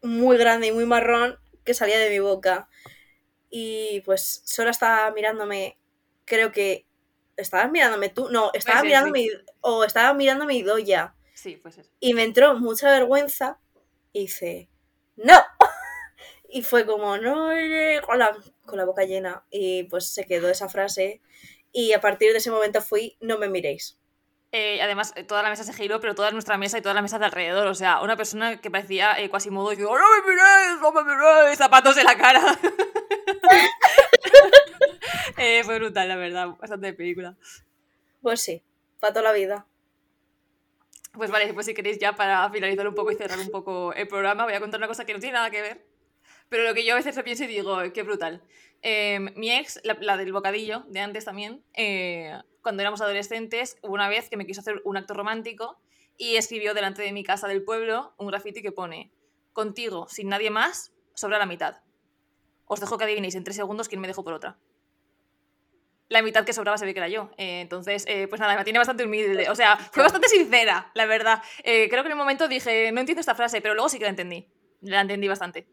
muy 0.02 0.36
grande 0.36 0.68
y 0.68 0.72
muy 0.72 0.86
marrón, 0.86 1.38
que 1.64 1.74
salía 1.74 1.98
de 1.98 2.10
mi 2.10 2.18
boca. 2.18 2.68
Y 3.50 4.00
pues 4.04 4.42
Sora 4.44 4.70
estaba 4.70 5.10
mirándome, 5.12 5.78
creo 6.24 6.52
que... 6.52 6.86
¿Estabas 7.36 7.70
mirándome 7.70 8.08
tú? 8.08 8.28
No, 8.30 8.50
estaba 8.52 8.80
ser, 8.80 8.86
mirándome... 8.86 9.28
O 9.60 9.84
estaba 9.84 10.14
mirándome 10.14 10.54
Idoya. 10.54 11.14
Sí, 11.34 11.56
pues 11.56 11.78
eso. 11.78 11.90
Y 12.00 12.14
me 12.14 12.24
entró 12.24 12.54
mucha 12.58 12.90
vergüenza 12.90 13.58
y 14.12 14.22
hice, 14.22 14.68
¡No! 15.16 15.40
Y 16.54 16.62
fue 16.62 16.84
como, 16.84 17.16
no, 17.16 17.50
eh", 17.50 18.02
con 18.04 18.18
la, 18.18 18.36
con 18.66 18.76
la 18.76 18.84
boca 18.84 19.04
llena. 19.04 19.46
Y 19.50 19.84
pues 19.84 20.12
se 20.12 20.26
quedó 20.26 20.50
esa 20.50 20.68
frase. 20.68 21.22
Y 21.72 21.94
a 21.94 22.00
partir 22.02 22.32
de 22.32 22.38
ese 22.38 22.50
momento 22.50 22.82
fui, 22.82 23.16
no 23.20 23.38
me 23.38 23.48
miréis. 23.48 23.98
Eh, 24.54 24.82
además, 24.82 25.14
eh, 25.16 25.24
toda 25.24 25.42
la 25.42 25.48
mesa 25.48 25.64
se 25.64 25.72
giró, 25.72 25.98
pero 25.98 26.14
toda 26.14 26.30
nuestra 26.30 26.58
mesa 26.58 26.76
y 26.76 26.82
toda 26.82 26.94
la 26.94 27.00
mesa 27.00 27.18
de 27.18 27.24
alrededor. 27.24 27.66
O 27.66 27.74
sea, 27.74 28.02
una 28.02 28.16
persona 28.16 28.60
que 28.60 28.70
parecía 28.70 29.18
eh, 29.18 29.30
Quasimodo 29.30 29.70
diciendo 29.70 29.96
¡No 29.96 30.04
me 30.04 30.30
miréis! 30.30 30.80
¡No 30.82 30.92
me 30.92 31.02
miréis! 31.04 31.58
Zapatos 31.58 31.96
en 31.96 32.04
la 32.04 32.16
cara. 32.16 32.58
Eh, 35.38 35.62
fue 35.64 35.78
brutal, 35.78 36.08
la 36.08 36.16
verdad. 36.16 36.48
Bastante 36.60 36.92
película. 36.92 37.36
Pues 38.20 38.40
sí, 38.40 38.62
para 39.00 39.12
toda 39.12 39.24
la 39.24 39.32
vida. 39.32 39.66
Pues 41.14 41.30
vale, 41.30 41.52
pues 41.52 41.66
si 41.66 41.74
queréis 41.74 41.98
ya 41.98 42.14
para 42.14 42.48
finalizar 42.50 42.86
un 42.86 42.94
poco 42.94 43.10
y 43.10 43.16
cerrar 43.16 43.38
un 43.38 43.50
poco 43.50 43.92
el 43.92 44.06
programa, 44.06 44.44
voy 44.44 44.54
a 44.54 44.60
contar 44.60 44.78
una 44.78 44.86
cosa 44.86 45.04
que 45.04 45.14
no 45.14 45.20
tiene 45.20 45.34
nada 45.34 45.50
que 45.50 45.62
ver. 45.62 45.86
Pero 46.52 46.64
lo 46.64 46.74
que 46.74 46.84
yo 46.84 46.92
a 46.92 46.96
veces 46.96 47.18
pienso 47.24 47.44
y 47.44 47.46
digo, 47.46 47.78
qué 47.94 48.02
brutal. 48.02 48.42
Eh, 48.82 49.20
mi 49.36 49.50
ex, 49.50 49.80
la, 49.84 50.18
del 50.18 50.34
bocadillo, 50.34 50.84
de 50.86 51.00
antes 51.00 51.24
también, 51.24 51.64
eh, 51.72 52.38
cuando 52.60 52.82
éramos 52.82 53.00
adolescentes, 53.00 53.78
hubo 53.80 53.94
una 53.94 54.10
vez 54.10 54.28
que 54.28 54.36
me 54.36 54.44
quiso 54.44 54.60
hacer 54.60 54.82
un 54.84 54.98
acto 54.98 55.14
romántico 55.14 55.80
y 56.18 56.36
escribió 56.36 56.74
delante 56.74 57.00
de 57.00 57.10
mi 57.12 57.24
casa 57.24 57.48
del 57.48 57.64
pueblo 57.64 58.12
un 58.18 58.26
graffiti 58.26 58.60
que 58.60 58.70
pone, 58.70 59.10
contigo, 59.54 60.08
sin 60.10 60.28
nadie 60.28 60.50
más, 60.50 60.92
sobra 61.14 61.38
la 61.38 61.46
mitad. 61.46 61.80
Os 62.66 62.80
dejo 62.80 62.98
que 62.98 63.04
adivinéis 63.04 63.34
en 63.34 63.44
tres 63.44 63.56
segundos 63.56 63.88
quién 63.88 64.02
me 64.02 64.06
dejó 64.06 64.22
por 64.22 64.34
otra. 64.34 64.58
La 66.10 66.20
mitad 66.20 66.44
que 66.44 66.52
sobraba 66.52 66.76
se 66.76 66.84
ve 66.84 66.92
que 66.92 67.00
era 67.00 67.08
yo. 67.08 67.30
Eh, 67.38 67.62
entonces, 67.62 68.04
eh, 68.06 68.26
pues 68.28 68.42
nada, 68.42 68.58
me 68.58 68.64
tiene 68.64 68.78
bastante 68.78 69.06
humilde. 69.06 69.48
O 69.48 69.54
sea, 69.54 69.78
fue 69.78 70.02
bastante 70.02 70.28
sincera, 70.28 70.90
la 70.92 71.06
verdad. 71.06 71.42
Creo 71.64 71.88
que 71.88 72.08
en 72.08 72.12
el 72.12 72.16
momento 72.16 72.46
dije, 72.46 72.92
no 72.92 73.00
entiendo 73.00 73.20
esta 73.20 73.34
frase, 73.34 73.62
pero 73.62 73.72
luego 73.72 73.88
sí 73.88 73.96
que 73.96 74.04
la 74.04 74.10
entendí. 74.10 74.46
La 74.82 75.00
entendí 75.00 75.28
bastante. 75.28 75.66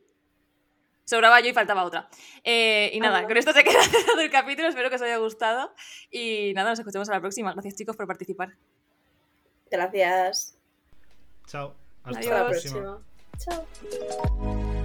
Sobraba 1.09 1.39
yo 1.39 1.49
y 1.49 1.53
faltaba 1.53 1.83
otra. 1.85 2.07
Eh, 2.43 2.91
y 2.93 2.99
nada, 2.99 3.19
Ah. 3.19 3.27
con 3.27 3.35
esto 3.35 3.51
se 3.51 3.63
queda 3.63 3.81
cerrado 3.81 4.21
el 4.21 4.29
capítulo. 4.29 4.67
Espero 4.67 4.89
que 4.91 4.97
os 4.97 5.01
haya 5.01 5.17
gustado. 5.17 5.73
Y 6.11 6.53
nada, 6.53 6.69
nos 6.69 6.77
escuchamos 6.79 7.09
a 7.09 7.13
la 7.13 7.19
próxima. 7.19 7.51
Gracias, 7.53 7.75
chicos, 7.75 7.95
por 7.95 8.05
participar. 8.05 8.49
Gracias. 9.71 10.55
Chao. 11.47 11.73
Hasta 12.03 12.19
Adiós. 12.19 12.33
La 12.33 12.47
próxima. 12.47 12.99
Chao. 13.39 14.78